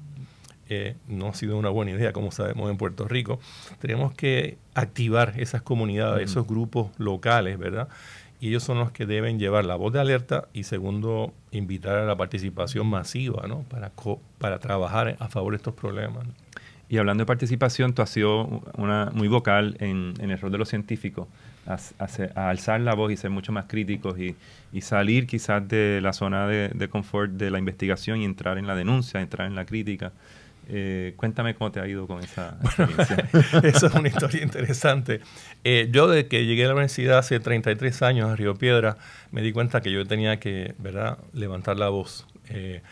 Eh, 0.69 0.95
no 1.09 1.29
ha 1.29 1.35
sido 1.35 1.59
una 1.59 1.69
buena 1.69 1.91
idea, 1.91 2.13
como 2.13 2.31
sabemos 2.31 2.71
en 2.71 2.77
Puerto 2.77 3.09
Rico. 3.09 3.41
Tenemos 3.81 4.15
que 4.15 4.57
activar 4.75 5.35
esas 5.39 5.63
comunidades, 5.63 6.31
esos 6.31 6.47
grupos 6.47 6.91
locales, 6.97 7.59
¿verdad? 7.59 7.89
Y 8.41 8.49
ellos 8.49 8.63
son 8.63 8.79
los 8.79 8.93
que 8.93 9.05
deben 9.05 9.39
llevar 9.39 9.65
la 9.65 9.75
voz 9.75 9.93
de 9.93 10.01
alerta 10.01 10.49
y 10.53 10.63
segundo, 10.63 11.35
invitar 11.51 11.97
a 11.97 12.05
la 12.05 12.17
participación 12.17 12.87
masiva, 12.87 13.47
¿no? 13.49 13.65
Para, 13.65 13.91
para 14.39 14.61
trabajar 14.61 15.17
a 15.19 15.29
favor 15.29 15.53
de 15.53 15.57
estos 15.57 15.75
problemas. 15.75 16.27
Y 16.91 16.99
hablando 16.99 17.23
de 17.23 17.27
participación, 17.27 17.95
tú 17.95 18.03
has 18.03 18.11
sido 18.11 18.65
una, 18.77 19.11
muy 19.15 19.29
vocal 19.29 19.77
en, 19.79 20.15
el 20.19 20.37
rol 20.41 20.51
de 20.51 20.59
los 20.59 20.69
científicos, 20.69 21.29
a, 21.65 22.49
alzar 22.49 22.81
la 22.81 22.95
voz 22.95 23.13
y 23.13 23.17
ser 23.17 23.31
mucho 23.31 23.53
más 23.53 23.67
críticos 23.67 24.19
y, 24.19 24.35
salir 24.81 25.29
quizás 25.29 25.67
de 25.69 26.01
la 26.03 26.13
zona 26.13 26.49
de, 26.49 26.89
confort 26.89 27.31
de 27.31 27.53
la 27.53 27.61
investigación 27.61 28.21
y 28.21 28.25
entrar 28.25 28.59
en 28.59 28.67
la 28.67 28.75
denuncia, 28.75 29.21
entrar 29.21 29.47
en 29.47 29.55
la 29.55 29.67
crítica. 29.67 30.11
Eh, 30.69 31.15
cuéntame 31.17 31.55
cómo 31.55 31.71
te 31.71 31.79
ha 31.79 31.87
ido 31.87 32.09
con 32.09 32.25
esa 32.25 32.59
experiencia. 32.65 33.29
Eso 33.63 33.87
es 33.87 33.95
una 33.95 34.09
historia 34.09 34.43
interesante. 34.43 35.21
Eh, 35.63 35.91
yo 35.93 36.09
desde 36.09 36.27
que 36.27 36.45
llegué 36.45 36.65
a 36.65 36.69
la 36.69 36.75
universidad 36.75 37.19
hace 37.19 37.39
33 37.39 38.03
años 38.03 38.31
a 38.31 38.35
Río 38.35 38.57
Piedra, 38.57 38.97
me 39.31 39.43
di 39.43 39.53
cuenta 39.53 39.81
que 39.81 39.93
yo 39.93 40.05
tenía 40.07 40.41
que 40.41 40.75
¿verdad? 40.79 41.19
levantar 41.35 41.77
la 41.77 41.89
voz. 41.89 42.27
Eh, 42.49 42.83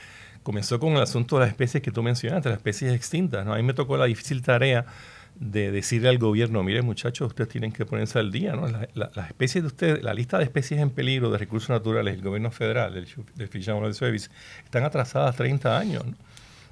comenzó 0.48 0.80
con 0.80 0.94
el 0.94 1.02
asunto 1.02 1.36
de 1.36 1.40
las 1.42 1.50
especies 1.50 1.82
que 1.82 1.90
tú 1.90 2.02
mencionaste, 2.02 2.48
las 2.48 2.56
especies 2.56 2.94
extintas. 2.94 3.44
¿no? 3.44 3.52
A 3.52 3.58
mí 3.58 3.62
me 3.62 3.74
tocó 3.74 3.98
la 3.98 4.06
difícil 4.06 4.40
tarea 4.40 4.86
de 5.34 5.70
decirle 5.70 6.08
al 6.08 6.16
gobierno, 6.16 6.62
mire 6.62 6.80
muchachos, 6.80 7.28
ustedes 7.28 7.50
tienen 7.50 7.70
que 7.70 7.84
ponerse 7.84 8.18
al 8.18 8.32
día, 8.32 8.56
¿no? 8.56 8.66
las 8.66 9.28
especies 9.28 9.62
de 9.62 9.66
ustedes, 9.66 10.02
la 10.02 10.14
lista 10.14 10.38
de 10.38 10.44
especies 10.44 10.80
en 10.80 10.88
peligro 10.88 11.30
de 11.30 11.36
recursos 11.36 11.68
naturales 11.68 12.14
del 12.14 12.24
gobierno 12.24 12.50
federal, 12.50 12.94
del, 12.94 13.06
del 13.34 13.48
Fish 13.48 13.68
and 13.68 13.92
Service, 13.92 14.30
están 14.64 14.84
atrasadas 14.84 15.36
30 15.36 15.78
años. 15.78 16.04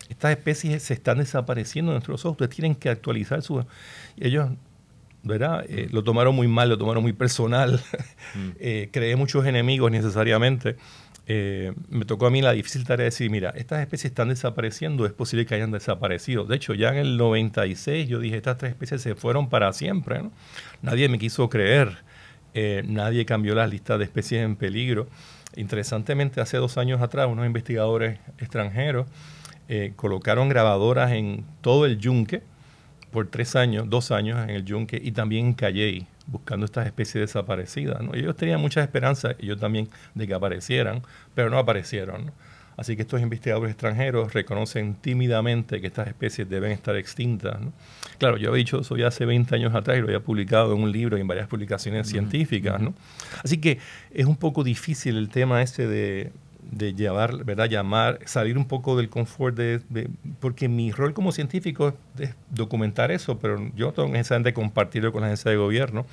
Estas 0.08 0.30
especies 0.30 0.82
se 0.82 0.94
están 0.94 1.18
desapareciendo 1.18 1.92
de 1.92 1.96
nuestros 1.96 2.24
ojos, 2.24 2.32
ustedes 2.32 2.56
tienen 2.56 2.76
que 2.76 2.88
actualizar 2.88 3.42
su... 3.42 3.62
Ellos, 4.18 4.48
¿verdad? 5.22 5.66
Eh, 5.68 5.88
lo 5.92 6.02
tomaron 6.02 6.34
muy 6.34 6.48
mal, 6.48 6.70
lo 6.70 6.78
tomaron 6.78 7.02
muy 7.02 7.12
personal, 7.12 7.82
mm. 8.34 8.48
eh, 8.58 8.88
creé 8.90 9.16
muchos 9.16 9.44
enemigos 9.44 9.90
necesariamente. 9.90 10.76
Eh, 11.28 11.72
me 11.88 12.04
tocó 12.04 12.26
a 12.26 12.30
mí 12.30 12.40
la 12.40 12.52
difícil 12.52 12.84
tarea 12.84 13.04
de 13.04 13.10
decir, 13.10 13.30
mira, 13.30 13.50
estas 13.50 13.80
especies 13.80 14.12
están 14.12 14.28
desapareciendo, 14.28 15.06
es 15.06 15.12
posible 15.12 15.44
que 15.44 15.56
hayan 15.56 15.72
desaparecido. 15.72 16.44
De 16.44 16.56
hecho, 16.56 16.74
ya 16.74 16.90
en 16.90 16.96
el 16.96 17.16
96 17.16 18.08
yo 18.08 18.20
dije, 18.20 18.36
estas 18.36 18.58
tres 18.58 18.72
especies 18.72 19.02
se 19.02 19.14
fueron 19.16 19.48
para 19.48 19.72
siempre. 19.72 20.22
Nadie 20.82 21.08
me 21.08 21.18
quiso 21.18 21.48
creer, 21.48 21.98
eh, 22.54 22.82
nadie 22.86 23.26
cambió 23.26 23.54
las 23.54 23.68
listas 23.70 23.98
de 23.98 24.04
especies 24.04 24.44
en 24.44 24.54
peligro. 24.54 25.08
Interesantemente, 25.56 26.40
hace 26.40 26.58
dos 26.58 26.78
años 26.78 27.02
atrás, 27.02 27.28
unos 27.28 27.46
investigadores 27.46 28.20
extranjeros 28.38 29.06
eh, 29.68 29.94
colocaron 29.96 30.48
grabadoras 30.48 31.10
en 31.10 31.44
todo 31.60 31.86
el 31.86 31.98
yunque, 31.98 32.42
por 33.10 33.26
tres 33.28 33.56
años, 33.56 33.88
dos 33.88 34.12
años 34.12 34.38
en 34.44 34.50
el 34.50 34.64
yunque 34.64 35.00
y 35.02 35.12
también 35.12 35.46
en 35.46 35.54
Calley, 35.54 36.06
buscando 36.26 36.66
estas 36.66 36.86
especies 36.86 37.22
desaparecidas. 37.22 38.00
¿no? 38.02 38.14
ellos 38.14 38.36
tenían 38.36 38.60
muchas 38.60 38.84
esperanzas, 38.84 39.36
y 39.38 39.46
yo 39.46 39.56
también, 39.56 39.88
de 40.14 40.26
que 40.26 40.34
aparecieran, 40.34 41.02
pero 41.34 41.50
no 41.50 41.58
aparecieron. 41.58 42.32
Así 42.76 42.94
que 42.94 43.02
estos 43.02 43.22
investigadores 43.22 43.70
extranjeros 43.70 44.34
reconocen 44.34 44.96
tímidamente 44.96 45.80
que 45.80 45.86
estas 45.86 46.08
especies 46.08 46.48
deben 46.48 46.72
estar 46.72 46.94
extintas. 46.96 47.56
Claro, 48.18 48.36
yo 48.36 48.54
he 48.54 48.58
dicho 48.58 48.80
eso 48.80 48.96
ya 48.96 49.08
hace 49.08 49.24
20 49.24 49.54
años 49.54 49.74
atrás 49.74 49.96
y 49.96 50.00
lo 50.00 50.08
había 50.08 50.20
publicado 50.20 50.74
en 50.74 50.82
un 50.82 50.92
libro 50.92 51.16
y 51.16 51.22
en 51.22 51.26
varias 51.26 51.48
publicaciones 51.48 52.06
científicas. 52.06 52.80
¿no? 52.80 52.92
Así 53.42 53.58
que 53.58 53.78
es 54.12 54.26
un 54.26 54.36
poco 54.36 54.62
difícil 54.62 55.16
el 55.16 55.30
tema 55.30 55.62
ese 55.62 55.86
de, 55.86 56.32
de 56.70 56.94
llevar, 56.94 57.44
¿verdad? 57.44 57.68
Llamar, 57.68 58.18
salir 58.24 58.59
un 58.59 58.66
poco 58.66 58.96
del 58.96 59.09
confort 59.09 59.57
de, 59.57 59.81
porque 60.40 60.68
mi 60.68 60.92
rol 60.92 61.14
como 61.14 61.33
científico 61.33 61.94
es 62.18 62.35
documentar 62.50 63.11
eso, 63.11 63.38
pero 63.38 63.70
yo 63.74 63.92
tengo 63.92 64.09
necesariamente 64.09 64.52
compartirlo 64.52 65.12
con 65.12 65.22
la 65.22 65.29
agencia 65.29 65.50
de 65.50 65.57
gobierno. 65.57 66.07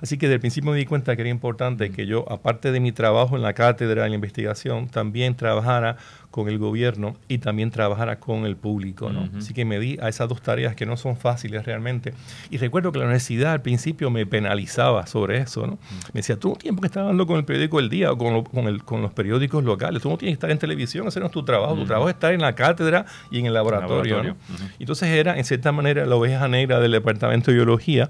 Así 0.00 0.16
que 0.16 0.26
desde 0.26 0.34
el 0.34 0.40
principio 0.40 0.70
me 0.70 0.78
di 0.78 0.86
cuenta 0.86 1.14
que 1.14 1.22
era 1.22 1.30
importante 1.30 1.90
que 1.90 2.06
yo, 2.06 2.24
aparte 2.30 2.72
de 2.72 2.80
mi 2.80 2.92
trabajo 2.92 3.36
en 3.36 3.42
la 3.42 3.52
cátedra 3.52 4.04
de 4.04 4.08
la 4.08 4.14
investigación, 4.14 4.88
también 4.88 5.34
trabajara 5.34 5.96
con 6.30 6.48
el 6.48 6.58
gobierno 6.58 7.16
y 7.28 7.38
también 7.38 7.70
trabajara 7.70 8.20
con 8.20 8.46
el 8.46 8.56
público. 8.56 9.10
¿no? 9.10 9.28
Así 9.36 9.52
que 9.52 9.64
me 9.64 9.78
di 9.78 9.98
a 10.00 10.08
esas 10.08 10.28
dos 10.28 10.40
tareas 10.40 10.76
que 10.76 10.86
no 10.86 10.96
son 10.96 11.16
fáciles 11.16 11.64
realmente. 11.66 12.14
Y 12.50 12.58
recuerdo 12.58 12.92
que 12.92 12.98
la 12.98 13.04
universidad 13.04 13.52
al 13.52 13.62
principio 13.62 14.10
me 14.10 14.24
penalizaba 14.26 15.06
sobre 15.06 15.38
eso. 15.38 15.66
¿no? 15.66 15.78
Me 16.12 16.20
decía, 16.20 16.36
tú 16.36 16.50
no 16.50 16.54
tienes 16.54 16.80
que 16.80 16.86
estar 16.86 17.02
hablando 17.02 17.26
con 17.26 17.36
el 17.36 17.44
periódico 17.44 17.80
El 17.80 17.88
Día 17.88 18.12
o 18.12 18.18
con, 18.18 18.44
con, 18.44 18.68
el, 18.68 18.84
con, 18.84 19.02
los 19.02 19.12
periódicos 19.12 19.64
locales. 19.64 20.02
Tú 20.02 20.08
no 20.08 20.16
tienes 20.16 20.34
que 20.34 20.38
estar 20.38 20.50
en 20.50 20.58
televisión, 20.58 21.06
hacernos 21.08 21.32
tu 21.32 21.44
trabajo. 21.44 21.74
Tu 21.74 21.84
trabajo 21.84 22.08
es 22.08 22.14
estar 22.14 22.32
en 22.32 22.40
la 22.40 22.54
cátedra 22.54 23.06
y 23.30 23.40
en 23.40 23.46
el 23.46 23.54
laboratorio. 23.54 24.36
Entonces 24.78 25.08
era, 25.08 25.36
en 25.36 25.44
cierta 25.44 25.72
manera, 25.72 26.06
la 26.06 26.14
oveja 26.14 26.46
negra 26.46 26.78
del 26.78 26.92
Departamento 26.92 27.50
de 27.50 27.56
Biología. 27.56 28.08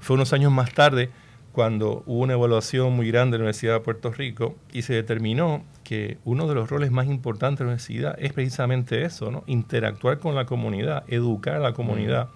Fue 0.00 0.14
unos 0.14 0.34
años 0.34 0.52
más 0.52 0.72
tarde 0.74 1.10
cuando 1.54 2.02
hubo 2.06 2.24
una 2.24 2.32
evaluación 2.32 2.92
muy 2.94 3.06
grande 3.12 3.34
de 3.34 3.38
la 3.38 3.42
Universidad 3.44 3.74
de 3.74 3.80
Puerto 3.80 4.10
Rico 4.10 4.56
y 4.72 4.82
se 4.82 4.92
determinó 4.92 5.62
que 5.84 6.18
uno 6.24 6.48
de 6.48 6.56
los 6.56 6.68
roles 6.68 6.90
más 6.90 7.06
importantes 7.06 7.60
de 7.60 7.64
la 7.66 7.68
universidad 7.68 8.16
es 8.18 8.32
precisamente 8.32 9.04
eso, 9.04 9.30
¿no? 9.30 9.44
interactuar 9.46 10.18
con 10.18 10.34
la 10.34 10.46
comunidad, 10.46 11.04
educar 11.06 11.54
a 11.54 11.60
la 11.60 11.72
comunidad 11.72 12.28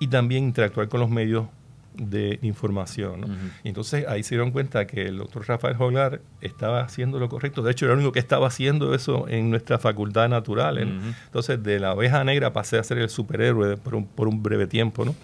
y 0.00 0.08
también 0.08 0.44
interactuar 0.44 0.88
con 0.88 1.00
los 1.00 1.08
medios 1.08 1.46
de 1.94 2.38
información. 2.42 3.50
entonces 3.64 4.06
ahí 4.06 4.22
se 4.22 4.34
dieron 4.36 4.52
cuenta 4.52 4.86
que 4.86 5.06
el 5.06 5.18
doctor 5.18 5.48
Rafael 5.48 5.74
Joglar 5.74 6.20
estaba 6.40 6.82
haciendo 6.82 7.18
lo 7.18 7.28
correcto. 7.28 7.62
De 7.62 7.72
hecho, 7.72 7.86
era 7.86 7.94
el 7.94 7.98
único 7.98 8.12
que 8.12 8.20
estaba 8.20 8.46
haciendo 8.46 8.94
eso 8.94 9.26
en 9.28 9.50
nuestra 9.50 9.78
facultad 9.78 10.28
natural. 10.28 10.78
Entonces, 10.78 11.62
de 11.62 11.80
la 11.80 11.94
oveja 11.94 12.22
negra 12.22 12.52
pasé 12.52 12.78
a 12.78 12.84
ser 12.84 12.98
el 12.98 13.08
superhéroe 13.08 13.76
por 13.76 13.96
un, 13.96 14.06
por 14.06 14.28
un 14.28 14.42
breve 14.42 14.66
tiempo. 14.66 15.04
¿no? 15.04 15.14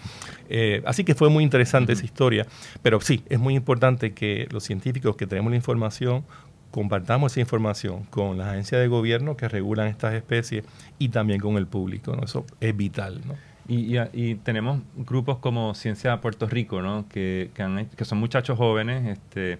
Eh, 0.49 0.81
así 0.85 1.03
que 1.03 1.15
fue 1.15 1.29
muy 1.29 1.43
interesante 1.43 1.93
esa 1.93 2.05
historia. 2.05 2.45
Pero 2.81 3.01
sí, 3.01 3.23
es 3.29 3.39
muy 3.39 3.55
importante 3.55 4.13
que 4.13 4.47
los 4.51 4.63
científicos 4.63 5.15
que 5.15 5.27
tenemos 5.27 5.51
la 5.51 5.57
información 5.57 6.23
compartamos 6.71 7.31
esa 7.31 7.39
información 7.39 8.03
con 8.09 8.37
las 8.37 8.49
agencias 8.49 8.81
de 8.81 8.87
gobierno 8.87 9.37
que 9.37 9.47
regulan 9.47 9.87
estas 9.87 10.13
especies 10.13 10.65
y 10.99 11.09
también 11.09 11.39
con 11.39 11.55
el 11.55 11.67
público. 11.67 12.15
¿no? 12.15 12.23
Eso 12.23 12.45
es 12.59 12.75
vital. 12.75 13.21
¿no? 13.25 13.35
Y, 13.67 14.35
tenemos 14.43 14.81
grupos 14.95 15.37
como 15.39 15.73
Ciencia 15.73 16.19
Puerto 16.21 16.47
Rico, 16.47 16.81
¿no? 16.81 17.07
que, 17.07 17.49
que, 17.53 18.05
son 18.05 18.17
muchachos 18.17 18.57
jóvenes 18.57 19.17
este, 19.17 19.59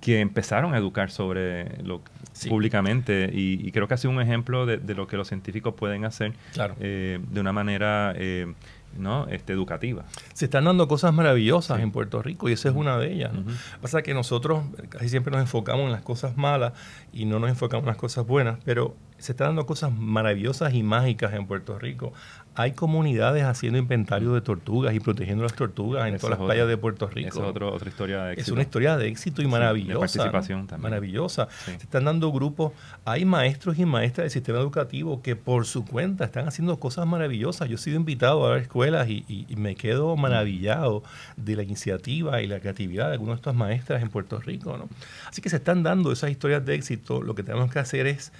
que 0.00 0.20
empezaron 0.20 0.74
a 0.74 0.78
educar 0.78 1.10
sobre 1.10 1.82
lo 1.82 2.00
públicamente 2.48 3.30
y, 3.32 3.70
creo 3.72 3.88
que 3.88 3.94
ha 3.94 3.96
sido 3.96 4.12
un 4.12 4.20
ejemplo 4.20 4.64
de, 4.64 4.94
lo 4.94 5.06
que 5.06 5.16
los 5.16 5.28
científicos 5.28 5.74
pueden 5.74 6.04
hacer 6.04 6.32
eh, 6.80 7.20
de 7.30 7.40
una 7.40 7.52
manera 7.52 8.14
eh, 8.16 8.52
¿no? 8.96 9.26
este, 9.28 9.52
educativa. 9.52 10.04
Se 10.32 10.46
están 10.46 10.64
dando 10.64 10.88
cosas 10.88 11.12
maravillosas 11.12 11.80
en 11.80 11.90
Puerto 11.90 12.22
Rico 12.22 12.48
y 12.48 12.52
esa 12.52 12.68
es 12.68 12.74
una 12.74 12.98
de 12.98 13.12
ellas. 13.12 13.32
¿no? 13.32 13.44
Pasa 13.80 14.02
que 14.02 14.14
nosotros 14.14 14.64
casi 14.88 15.08
siempre 15.08 15.32
nos 15.32 15.40
enfocamos 15.40 15.86
en 15.86 15.92
las 15.92 16.02
cosas 16.02 16.36
malas 16.36 16.72
y 17.12 17.24
no 17.24 17.38
nos 17.38 17.50
enfocamos 17.50 17.84
en 17.84 17.88
las 17.88 17.96
cosas 17.96 18.26
buenas, 18.26 18.58
pero 18.64 18.94
se 19.22 19.32
están 19.32 19.48
dando 19.48 19.66
cosas 19.66 19.92
maravillosas 19.92 20.74
y 20.74 20.82
mágicas 20.82 21.32
en 21.34 21.46
Puerto 21.46 21.78
Rico 21.78 22.12
hay 22.54 22.72
comunidades 22.72 23.44
haciendo 23.44 23.78
inventario 23.78 24.34
de 24.34 24.42
tortugas 24.42 24.94
y 24.94 25.00
protegiendo 25.00 25.42
las 25.42 25.54
tortugas 25.54 26.06
en 26.08 26.18
todas 26.18 26.38
las 26.38 26.46
playas 26.46 26.68
de 26.68 26.76
Puerto 26.76 27.08
Rico. 27.08 27.28
es 27.28 27.36
otra 27.36 27.88
historia 27.88 28.24
de 28.24 28.32
éxito. 28.32 28.50
Es 28.50 28.52
una 28.52 28.62
historia 28.62 28.96
de 28.98 29.08
éxito 29.08 29.42
y 29.42 29.46
maravillosa. 29.46 29.98
participación 29.98 30.66
también. 30.66 30.90
Maravillosa. 30.90 31.48
Se 31.64 31.72
están 31.72 32.04
dando 32.04 32.30
grupos. 32.30 32.72
Hay 33.04 33.24
maestros 33.24 33.78
y 33.78 33.86
maestras 33.86 34.24
del 34.24 34.30
sistema 34.30 34.58
educativo 34.58 35.22
que 35.22 35.34
por 35.34 35.64
su 35.64 35.84
cuenta 35.84 36.24
están 36.24 36.46
haciendo 36.46 36.78
cosas 36.78 37.06
maravillosas. 37.06 37.68
Yo 37.68 37.76
he 37.76 37.78
sido 37.78 37.96
invitado 37.96 38.46
a 38.46 38.50
ver 38.50 38.62
escuelas 38.62 39.08
y, 39.08 39.46
me 39.62 39.76
quedo 39.76 40.16
maravillado 40.16 41.04
de 41.36 41.54
la 41.54 41.62
iniciativa 41.62 42.42
y 42.42 42.48
la 42.48 42.58
creatividad 42.58 43.08
de 43.08 43.12
algunas 43.12 43.36
de 43.36 43.40
estas 43.40 43.54
maestras 43.54 44.02
en 44.02 44.08
Puerto 44.08 44.40
Rico. 44.40 44.76
¿no? 44.76 44.88
Así 45.28 45.40
que 45.40 45.48
se 45.48 45.56
están 45.56 45.84
dando 45.84 46.10
esas 46.10 46.30
historias 46.30 46.64
de 46.66 46.74
éxito. 46.74 47.22
Lo 47.22 47.34
que 47.34 47.44
tenemos 47.44 47.70
que 47.70 47.78
hacer 47.78 48.08
es 48.08 48.32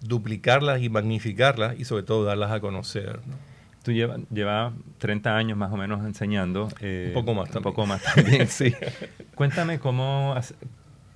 duplicarlas 0.00 0.82
y 0.82 0.88
magnificarlas 0.88 1.78
y 1.78 1.84
sobre 1.84 2.02
todo 2.02 2.24
darlas 2.24 2.52
a 2.52 2.60
conocer. 2.60 3.20
¿no? 3.26 3.34
Tú 3.82 3.92
llevas 3.92 4.20
lleva 4.30 4.72
30 4.98 5.36
años 5.36 5.58
más 5.58 5.72
o 5.72 5.76
menos 5.76 6.04
enseñando. 6.04 6.68
Eh, 6.80 7.12
un 7.14 7.24
poco 7.24 7.34
más 7.34 7.50
también. 7.50 7.58
Un 7.58 7.72
poco 7.74 7.86
más 7.86 8.02
también, 8.02 8.48
sí. 8.48 8.74
Cuéntame 9.34 9.78
cómo, 9.78 10.34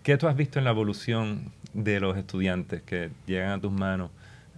qué 0.03 0.17
tú 0.17 0.27
has 0.29 0.37
visto 0.37 0.59
en 0.59 0.65
la 0.65 0.71
evolución 0.71 1.53
de 1.73 2.01
los 2.01 2.17
estudiantes 2.17 2.83
que 2.83 3.11
llegan 3.27 3.51
a 3.51 3.61
tus 3.61 3.73
manos 3.73 4.11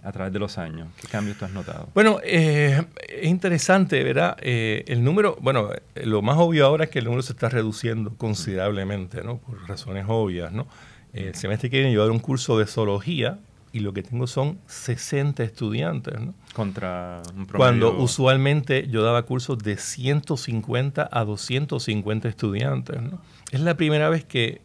a 0.03 0.11
través 0.11 0.31
de 0.31 0.37
los 0.37 0.59
años. 0.59 0.87
¿Qué 1.01 1.07
cambios 1.07 1.37
tú 1.37 1.45
has 1.45 1.51
notado? 1.51 1.89
Bueno, 1.95 2.19
eh, 2.23 2.85
es 3.09 3.27
interesante, 3.27 4.03
¿verdad? 4.03 4.37
Eh, 4.39 4.83
el 4.87 5.03
número, 5.03 5.35
bueno, 5.41 5.69
lo 5.95 6.21
más 6.21 6.37
obvio 6.37 6.67
ahora 6.67 6.83
es 6.83 6.91
que 6.91 6.99
el 6.99 7.05
número 7.05 7.23
se 7.23 7.33
está 7.33 7.49
reduciendo 7.49 8.15
considerablemente, 8.15 9.23
¿no? 9.23 9.39
Por 9.39 9.67
razones 9.67 10.05
obvias, 10.07 10.51
¿no? 10.51 10.67
El 11.11 11.33
semestre 11.33 11.71
que 11.71 11.77
viene 11.79 11.91
yo 11.91 12.01
a 12.01 12.05
dar 12.05 12.11
un 12.11 12.19
curso 12.19 12.59
de 12.59 12.67
zoología 12.67 13.39
y 13.75 13.81
lo 13.81 13.91
que 13.91 14.03
tengo 14.03 14.25
son 14.25 14.57
60 14.67 15.43
estudiantes. 15.43 16.17
¿no? 16.17 16.33
Contra 16.53 17.21
un 17.35 17.45
promedio... 17.45 17.57
Cuando 17.57 17.97
usualmente 18.01 18.87
yo 18.87 19.03
daba 19.03 19.23
cursos 19.23 19.57
de 19.59 19.75
150 19.75 21.09
a 21.11 21.25
250 21.25 22.29
estudiantes. 22.29 23.01
¿no? 23.01 23.19
Es 23.51 23.59
la 23.59 23.75
primera 23.75 24.07
vez 24.07 24.23
que 24.23 24.61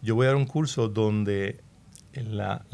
yo 0.00 0.14
voy 0.14 0.24
a 0.24 0.28
dar 0.28 0.36
un 0.36 0.46
curso 0.46 0.88
donde 0.88 1.60
la, 2.14 2.64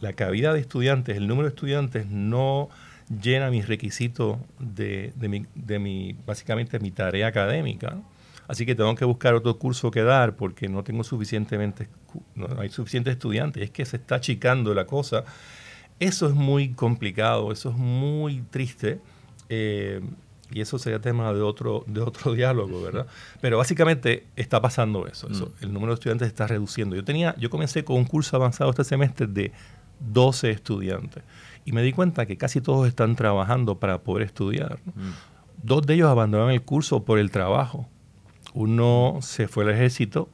la, 0.00 0.12
cabida 0.12 0.52
de 0.52 0.60
estudiantes, 0.60 1.16
el 1.16 1.26
número 1.26 1.48
de 1.48 1.54
estudiantes 1.54 2.06
no 2.08 2.68
llena 3.08 3.48
mis 3.48 3.66
requisitos 3.66 4.36
de, 4.58 5.14
de, 5.16 5.28
mi, 5.30 5.46
de 5.54 5.78
mi, 5.78 6.14
básicamente 6.26 6.78
mi 6.78 6.90
tarea 6.90 7.28
académica. 7.28 7.92
¿no? 7.92 8.04
Así 8.52 8.66
que 8.66 8.74
tengo 8.74 8.94
que 8.94 9.06
buscar 9.06 9.32
otro 9.32 9.58
curso 9.58 9.90
que 9.90 10.02
dar 10.02 10.36
porque 10.36 10.68
no 10.68 10.84
tengo 10.84 11.04
suficientemente, 11.04 11.88
no 12.34 12.46
hay 12.60 12.68
suficientes 12.68 13.12
estudiantes. 13.12 13.62
Es 13.62 13.70
que 13.70 13.86
se 13.86 13.96
está 13.96 14.16
achicando 14.16 14.74
la 14.74 14.84
cosa. 14.84 15.24
Eso 15.98 16.28
es 16.28 16.34
muy 16.34 16.74
complicado, 16.74 17.50
eso 17.50 17.70
es 17.70 17.76
muy 17.76 18.42
triste. 18.50 19.00
Eh, 19.48 20.02
y 20.50 20.60
eso 20.60 20.78
sería 20.78 21.00
tema 21.00 21.32
de 21.32 21.40
otro, 21.40 21.82
de 21.86 22.02
otro 22.02 22.32
diálogo, 22.34 22.82
¿verdad? 22.82 23.06
Pero 23.40 23.56
básicamente 23.56 24.26
está 24.36 24.60
pasando 24.60 25.06
eso, 25.06 25.30
eso. 25.30 25.46
Mm. 25.46 25.64
El 25.64 25.72
número 25.72 25.92
de 25.92 25.94
estudiantes 25.94 26.28
está 26.28 26.46
reduciendo. 26.46 26.94
Yo 26.94 27.04
tenía, 27.04 27.34
yo 27.38 27.48
comencé 27.48 27.84
con 27.84 27.96
un 27.96 28.04
curso 28.04 28.36
avanzado 28.36 28.68
este 28.68 28.84
semestre 28.84 29.28
de 29.28 29.50
12 30.00 30.50
estudiantes. 30.50 31.22
Y 31.64 31.72
me 31.72 31.80
di 31.80 31.94
cuenta 31.94 32.26
que 32.26 32.36
casi 32.36 32.60
todos 32.60 32.86
están 32.86 33.16
trabajando 33.16 33.78
para 33.78 34.02
poder 34.02 34.26
estudiar. 34.26 34.78
Mm. 34.94 35.12
Dos 35.62 35.86
de 35.86 35.94
ellos 35.94 36.10
abandonaron 36.10 36.52
el 36.52 36.60
curso 36.60 37.02
por 37.02 37.18
el 37.18 37.30
trabajo 37.30 37.88
uno 38.54 39.18
se 39.20 39.48
fue 39.48 39.64
al 39.64 39.70
ejército 39.70 40.28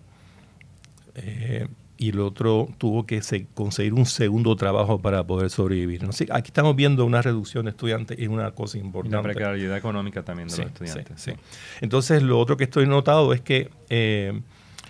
eh, 1.15 1.69
y 1.97 2.11
el 2.11 2.21
otro 2.21 2.69
tuvo 2.79 3.07
que 3.07 3.21
conseguir 3.55 3.93
un 3.93 4.07
segundo 4.07 4.55
trabajo 4.55 5.01
para 5.01 5.27
poder 5.27 5.51
sobrevivir. 5.51 6.05
aquí 6.31 6.49
estamos 6.49 6.77
viendo 6.77 7.05
una 7.05 7.23
reducción 7.23 7.65
de 7.65 7.73
estudiantes 7.73 8.19
y 8.19 8.29
una 8.29 8.53
cosa 8.53 8.79
importante. 8.79 9.17
Una 9.17 9.23
precariedad 9.23 9.77
económica 9.77 10.23
también 10.23 10.49
de 10.49 10.57
los 10.57 10.67
estudiantes. 10.67 11.35
Entonces, 11.81 12.23
lo 12.23 12.39
otro 12.39 12.57
que 12.57 12.65
estoy 12.65 12.87
notado 12.87 13.33
es 13.33 13.41
que 13.41 13.71
eh, 13.89 14.41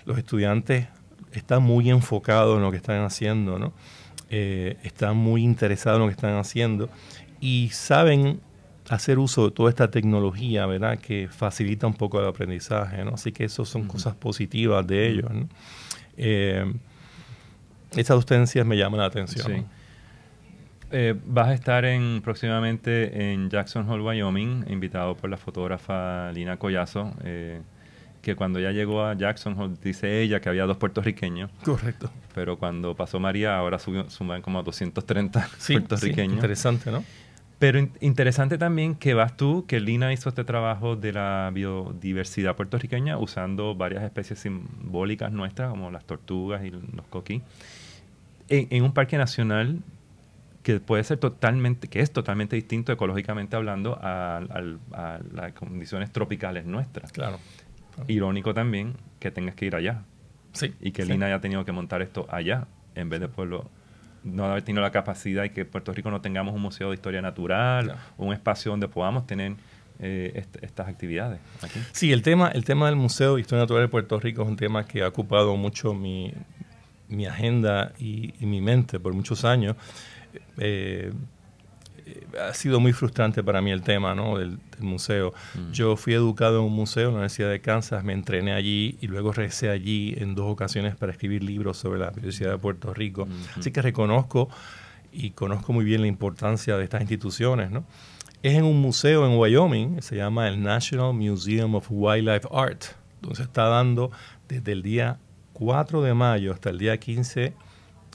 los 0.05 0.19
estudiantes 0.19 0.87
están 1.31 1.63
muy 1.63 1.89
enfocados 1.89 2.57
en 2.57 2.63
lo 2.63 2.69
que 2.69 2.77
están 2.77 3.01
haciendo, 3.01 3.57
¿no? 3.57 3.73
Eh, 4.29 4.77
están 4.83 5.17
muy 5.17 5.43
interesados 5.43 5.97
en 5.97 6.01
lo 6.01 6.07
que 6.07 6.15
están 6.15 6.35
haciendo 6.35 6.89
y 7.41 7.69
saben 7.73 8.39
hacer 8.89 9.19
uso 9.19 9.45
de 9.45 9.51
toda 9.51 9.69
esta 9.69 9.91
tecnología, 9.91 10.65
¿verdad? 10.65 10.97
Que 10.99 11.27
facilita 11.29 11.87
un 11.87 11.93
poco 11.93 12.19
el 12.19 12.27
aprendizaje, 12.27 13.05
¿no? 13.05 13.11
Así 13.11 13.31
que 13.31 13.45
eso 13.45 13.63
son 13.63 13.87
cosas 13.87 14.15
positivas 14.15 14.85
de 14.85 15.07
ellos, 15.07 15.31
¿no? 15.31 15.47
Eh, 16.17 16.73
esas 17.95 18.17
docencias 18.17 18.65
me 18.65 18.77
llaman 18.77 18.99
la 18.99 19.05
atención. 19.05 19.65
Eh, 20.91 21.15
vas 21.25 21.49
a 21.49 21.53
estar 21.53 21.85
en, 21.85 22.21
próximamente 22.23 23.31
en 23.31 23.49
Jackson 23.49 23.87
Hole, 23.87 24.03
Wyoming, 24.03 24.65
invitado 24.69 25.15
por 25.15 25.29
la 25.29 25.37
fotógrafa 25.37 26.31
Lina 26.31 26.57
Collazo, 26.57 27.13
eh, 27.23 27.61
que 28.23 28.35
cuando 28.35 28.57
ella 28.57 28.71
llegó 28.71 29.05
a 29.05 29.13
Jackson 29.13 29.57
Hole, 29.59 29.75
dice 29.83 30.21
ella 30.21 30.39
que 30.39 30.49
había 30.49 30.65
dos 30.65 30.77
puertorriqueños. 30.77 31.51
Correcto. 31.63 32.11
Pero 32.33 32.57
cuando 32.57 32.95
pasó 32.95 33.19
María, 33.19 33.55
ahora 33.55 33.77
suman 33.77 34.41
como 34.41 34.63
230 34.63 35.49
puertorriqueños. 35.67 36.33
interesante, 36.33 36.91
¿no? 36.91 37.03
Pero 37.59 37.89
interesante 37.99 38.57
también 38.57 38.95
que 38.95 39.13
vas 39.13 39.35
tú, 39.35 39.65
que 39.67 39.81
Lina 39.81 40.13
hizo 40.13 40.29
este 40.29 40.45
trabajo 40.45 40.95
de 40.95 41.11
la 41.11 41.51
biodiversidad 41.53 42.55
puertorriqueña 42.55 43.17
usando 43.17 43.75
varias 43.75 44.03
especies 44.03 44.39
simbólicas 44.39 45.33
nuestras, 45.33 45.69
como 45.69 45.91
las 45.91 46.05
tortugas 46.05 46.63
y 46.63 46.71
los 46.71 47.05
coquí, 47.09 47.41
en, 48.47 48.83
un 48.83 48.93
parque 48.93 49.17
nacional 49.17 49.79
que 50.63 50.79
puede 50.79 51.03
ser 51.03 51.17
totalmente, 51.17 51.89
que 51.89 51.99
es 51.99 52.11
totalmente 52.11 52.55
distinto 52.55 52.93
ecológicamente 52.93 53.57
hablando 53.57 53.99
a, 54.01 54.41
las 55.33 55.51
condiciones 55.51 56.11
tropicales 56.13 56.65
nuestras. 56.65 57.11
Claro. 57.11 57.39
Irónico 58.07 58.53
también 58.53 58.95
que 59.19 59.31
tengas 59.31 59.55
que 59.55 59.65
ir 59.65 59.75
allá. 59.75 60.03
Sí. 60.53 60.73
Y 60.79 60.91
que 60.91 61.05
Lina 61.05 61.25
haya 61.25 61.41
tenido 61.41 61.65
que 61.65 61.73
montar 61.73 62.01
esto 62.01 62.25
allá, 62.29 62.67
en 62.95 63.09
vez 63.09 63.19
de 63.19 63.27
pueblo 63.27 63.69
no 64.23 64.45
haber 64.45 64.63
tenido 64.63 64.81
la 64.81 64.91
capacidad 64.91 65.43
y 65.43 65.49
que 65.49 65.65
Puerto 65.65 65.93
Rico 65.93 66.11
no 66.11 66.21
tengamos 66.21 66.53
un 66.53 66.61
museo 66.61 66.89
de 66.89 66.95
historia 66.95 67.21
natural, 67.21 67.95
un 68.17 68.33
espacio 68.33 68.71
donde 68.71 68.87
podamos 68.87 69.25
tener 69.27 69.55
eh, 69.99 70.45
estas 70.61 70.87
actividades. 70.87 71.39
Sí, 71.91 72.11
el 72.11 72.21
tema, 72.21 72.49
el 72.49 72.63
tema 72.63 72.85
del 72.85 72.95
Museo 72.95 73.35
de 73.35 73.41
Historia 73.41 73.63
Natural 73.63 73.83
de 73.83 73.89
Puerto 73.89 74.19
Rico 74.19 74.43
es 74.43 74.47
un 74.47 74.55
tema 74.55 74.85
que 74.85 75.03
ha 75.03 75.07
ocupado 75.07 75.55
mucho 75.57 75.93
mi, 75.93 76.33
mi 77.09 77.25
agenda 77.25 77.91
y, 77.99 78.33
mi 78.39 78.61
mente 78.61 78.99
por 78.99 79.13
muchos 79.13 79.43
años. 79.43 79.75
Eh, 80.57 81.11
ha 82.39 82.53
sido 82.53 82.79
muy 82.79 82.93
frustrante 82.93 83.43
para 83.43 83.61
mí 83.61 83.71
el 83.71 83.81
tema 83.81 84.15
¿no? 84.15 84.37
del, 84.37 84.57
museo. 84.79 85.33
Mm. 85.55 85.71
Yo 85.71 85.97
fui 85.97 86.13
educado 86.13 86.59
en 86.59 86.65
un 86.65 86.73
museo 86.73 87.09
en 87.09 87.13
la 87.13 87.15
Universidad 87.15 87.49
de 87.49 87.59
Kansas, 87.59 88.03
me 88.03 88.13
entrené 88.13 88.53
allí 88.53 88.97
y 89.01 89.07
luego 89.07 89.33
regresé 89.33 89.69
allí 89.69 90.15
en 90.17 90.35
dos 90.35 90.49
ocasiones 90.49 90.95
para 90.95 91.11
escribir 91.11 91.43
libros 91.43 91.77
sobre 91.77 91.99
la 91.99 92.11
Universidad 92.11 92.51
de 92.51 92.57
Puerto 92.57 92.93
Rico. 92.93 93.27
Así 93.57 93.71
que 93.71 93.81
reconozco 93.81 94.49
y 95.11 95.31
conozco 95.31 95.73
muy 95.73 95.83
bien 95.83 96.01
la 96.01 96.07
importancia 96.07 96.77
de 96.77 96.83
estas 96.85 97.01
instituciones. 97.01 97.71
¿no? 97.71 97.83
Es 98.41 98.53
en 98.53 98.63
un 98.63 98.79
museo 98.79 99.25
en 99.25 99.37
Wyoming, 99.37 100.01
se 100.01 100.15
llama 100.15 100.47
el 100.47 100.63
National 100.63 101.13
Museum 101.13 101.75
of 101.75 101.87
Wildlife 101.89 102.47
Art, 102.51 102.85
donde 103.21 103.35
se 103.35 103.43
está 103.43 103.65
dando 103.65 104.11
desde 104.47 104.71
el 104.71 104.81
día 104.81 105.19
4 105.53 106.01
de 106.01 106.13
mayo 106.13 106.53
hasta 106.53 106.69
el 106.69 106.77
día 106.77 106.97
15 106.97 107.53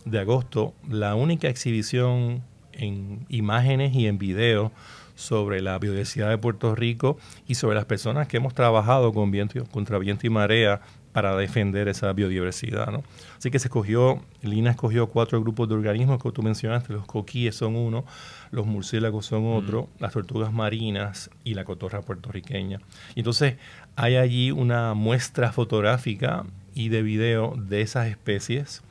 de 0.04 0.18
agosto 0.18 0.74
la 0.88 1.14
única 1.14 1.48
exhibición 1.48 2.42
en 2.78 3.26
imágenes 3.28 3.94
y 3.94 4.06
en 4.06 4.18
video 4.18 4.72
sobre 5.14 5.60
la 5.62 5.78
biodiversidad 5.78 6.28
de 6.28 6.38
Puerto 6.38 6.74
Rico 6.74 7.18
y 7.46 7.54
sobre 7.54 7.76
las 7.76 7.84
personas 7.84 8.28
que 8.28 8.36
hemos 8.36 8.54
trabajado 8.54 9.12
con 9.12 9.30
viento, 9.30 9.64
contra 9.66 9.98
viento 9.98 10.26
y 10.26 10.30
marea 10.30 10.80
para 11.12 11.36
defender 11.36 11.86
esa 11.86 12.12
biodiversidad. 12.12 12.90
¿no? 12.90 13.04
Así 13.38 13.50
que 13.52 13.60
se 13.60 13.68
escogió, 13.68 14.20
Lina 14.42 14.72
escogió 14.72 15.06
cuatro 15.06 15.40
grupos 15.40 15.68
de 15.68 15.76
organismos 15.76 16.20
que 16.20 16.32
tú 16.32 16.42
mencionaste, 16.42 16.92
los 16.92 17.06
coquíes 17.06 17.54
son 17.54 17.76
uno, 17.76 18.04
los 18.50 18.66
murciélagos 18.66 19.26
son 19.26 19.46
otro, 19.46 19.88
las 20.00 20.12
tortugas 20.12 20.52
marinas 20.52 21.30
y 21.44 21.54
la 21.54 21.64
cotorra 21.64 22.02
puertorriqueña. 22.02 22.80
Y 23.14 23.20
entonces 23.20 23.56
hay 23.94 24.16
allí 24.16 24.50
una 24.50 24.94
muestra 24.94 25.52
fotográfica 25.52 26.44
y 26.74 26.88
de 26.88 27.02
video 27.02 27.54
de 27.56 27.82
esas 27.82 28.08
especies 28.08 28.82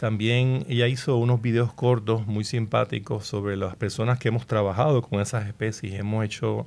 también 0.00 0.64
ella 0.66 0.88
hizo 0.88 1.18
unos 1.18 1.42
videos 1.42 1.74
cortos 1.74 2.26
muy 2.26 2.42
simpáticos 2.42 3.26
sobre 3.26 3.54
las 3.58 3.76
personas 3.76 4.18
que 4.18 4.28
hemos 4.28 4.46
trabajado 4.46 5.02
con 5.02 5.20
esas 5.20 5.46
especies. 5.46 5.92
Hemos 5.92 6.24
hecho 6.24 6.66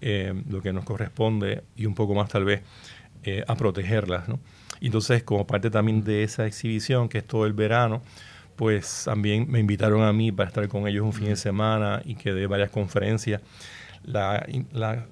eh, 0.00 0.34
lo 0.50 0.62
que 0.62 0.72
nos 0.72 0.84
corresponde 0.84 1.62
y 1.76 1.86
un 1.86 1.94
poco 1.94 2.12
más 2.12 2.28
tal 2.28 2.44
vez 2.44 2.62
eh, 3.22 3.44
a 3.46 3.54
protegerlas. 3.54 4.28
¿no? 4.28 4.40
entonces, 4.80 5.22
como 5.22 5.46
parte 5.46 5.70
también 5.70 6.02
de 6.02 6.24
esa 6.24 6.44
exhibición, 6.44 7.08
que 7.08 7.18
es 7.18 7.24
todo 7.24 7.46
el 7.46 7.52
verano, 7.52 8.02
pues 8.56 9.02
también 9.04 9.48
me 9.48 9.60
invitaron 9.60 10.02
a 10.02 10.12
mí 10.12 10.32
para 10.32 10.48
estar 10.48 10.66
con 10.66 10.88
ellos 10.88 11.04
un 11.04 11.12
fin 11.12 11.28
de 11.28 11.36
semana 11.36 12.02
y 12.04 12.16
que 12.16 12.32
dé 12.32 12.48
varias 12.48 12.70
conferencias. 12.70 13.42
La, 14.02 14.44
la 14.72 15.06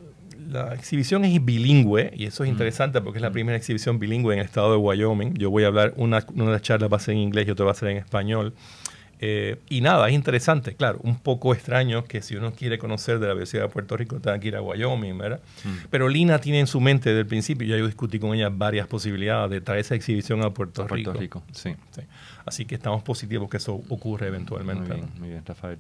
la 0.49 0.75
exhibición 0.75 1.25
es 1.25 1.45
bilingüe 1.45 2.13
y 2.17 2.27
eso 2.27 2.45
es 2.45 2.51
mm. 2.51 2.53
interesante 2.53 3.01
porque 3.01 3.19
es 3.19 3.23
la 3.23 3.31
mm. 3.31 3.33
primera 3.33 3.57
exhibición 3.57 3.99
bilingüe 3.99 4.35
en 4.35 4.41
el 4.41 4.47
estado 4.47 4.73
de 4.73 4.77
Wyoming. 4.77 5.35
Yo 5.35 5.51
voy 5.51 5.65
a 5.65 5.69
hablar, 5.69 5.95
una, 5.97 6.25
una 6.35 6.61
charla 6.61 6.89
va 6.89 6.97
a 6.97 7.01
ser 7.01 7.15
en 7.15 7.21
inglés 7.21 7.49
y 7.49 7.51
otra 7.51 7.67
va 7.67 7.73
a 7.73 7.75
ser 7.75 7.89
en 7.89 7.97
español. 7.99 8.55
Eh, 9.23 9.59
y 9.69 9.83
nada, 9.83 10.09
es 10.09 10.15
interesante, 10.15 10.75
claro, 10.75 10.99
un 11.03 11.19
poco 11.19 11.53
extraño 11.53 12.05
que 12.05 12.23
si 12.23 12.37
uno 12.37 12.53
quiere 12.55 12.79
conocer 12.79 13.19
de 13.19 13.27
la 13.27 13.35
Universidad 13.35 13.65
de 13.65 13.69
Puerto 13.69 13.95
Rico 13.95 14.19
tenga 14.19 14.39
que 14.41 14.49
ir 14.49 14.57
a 14.57 14.63
Wyoming, 14.63 15.19
¿verdad? 15.19 15.41
Mm. 15.63 15.89
Pero 15.91 16.09
Lina 16.09 16.39
tiene 16.39 16.61
en 16.61 16.67
su 16.67 16.81
mente 16.81 17.11
desde 17.11 17.21
el 17.21 17.27
principio, 17.27 17.69
ya 17.69 17.77
yo 17.77 17.85
discutí 17.87 18.19
con 18.19 18.35
ella 18.35 18.49
varias 18.49 18.87
posibilidades 18.87 19.51
de 19.51 19.61
traer 19.61 19.81
esa 19.81 19.95
exhibición 19.95 20.43
a 20.43 20.55
Puerto, 20.55 20.89
Rico. 20.89 21.13
Rico 21.13 21.43
sí. 21.53 21.75
Así 22.47 22.65
que 22.65 22.77
estamos 22.77 23.03
positivos 23.03 23.51
que 23.51 23.59
eso 23.59 23.75
ocurre 23.91 24.29
eventualmente. 24.29 24.89
Muy 24.89 24.97
bien, 24.97 25.11
muy 25.19 25.29
bien 25.29 25.43
Rafael. 25.45 25.79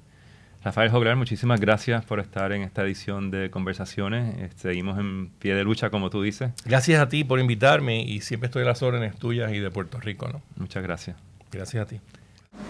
Rafael 0.62 0.90
Joglar, 0.90 1.16
muchísimas 1.16 1.58
gracias 1.58 2.04
por 2.04 2.20
estar 2.20 2.52
en 2.52 2.60
esta 2.60 2.82
edición 2.82 3.30
de 3.30 3.50
Conversaciones. 3.50 4.34
Eh, 4.36 4.50
seguimos 4.56 4.98
en 4.98 5.30
pie 5.38 5.54
de 5.54 5.64
lucha, 5.64 5.88
como 5.88 6.10
tú 6.10 6.20
dices. 6.20 6.52
Gracias 6.66 7.00
a 7.00 7.08
ti 7.08 7.24
por 7.24 7.40
invitarme 7.40 8.02
y 8.02 8.20
siempre 8.20 8.48
estoy 8.48 8.62
a 8.62 8.66
las 8.66 8.82
órdenes 8.82 9.16
tuyas 9.16 9.52
y 9.54 9.58
de 9.58 9.70
Puerto 9.70 9.98
Rico. 9.98 10.28
¿no? 10.28 10.42
Muchas 10.56 10.82
gracias. 10.82 11.16
Gracias 11.50 11.82
a 11.82 11.86
ti. 11.86 12.00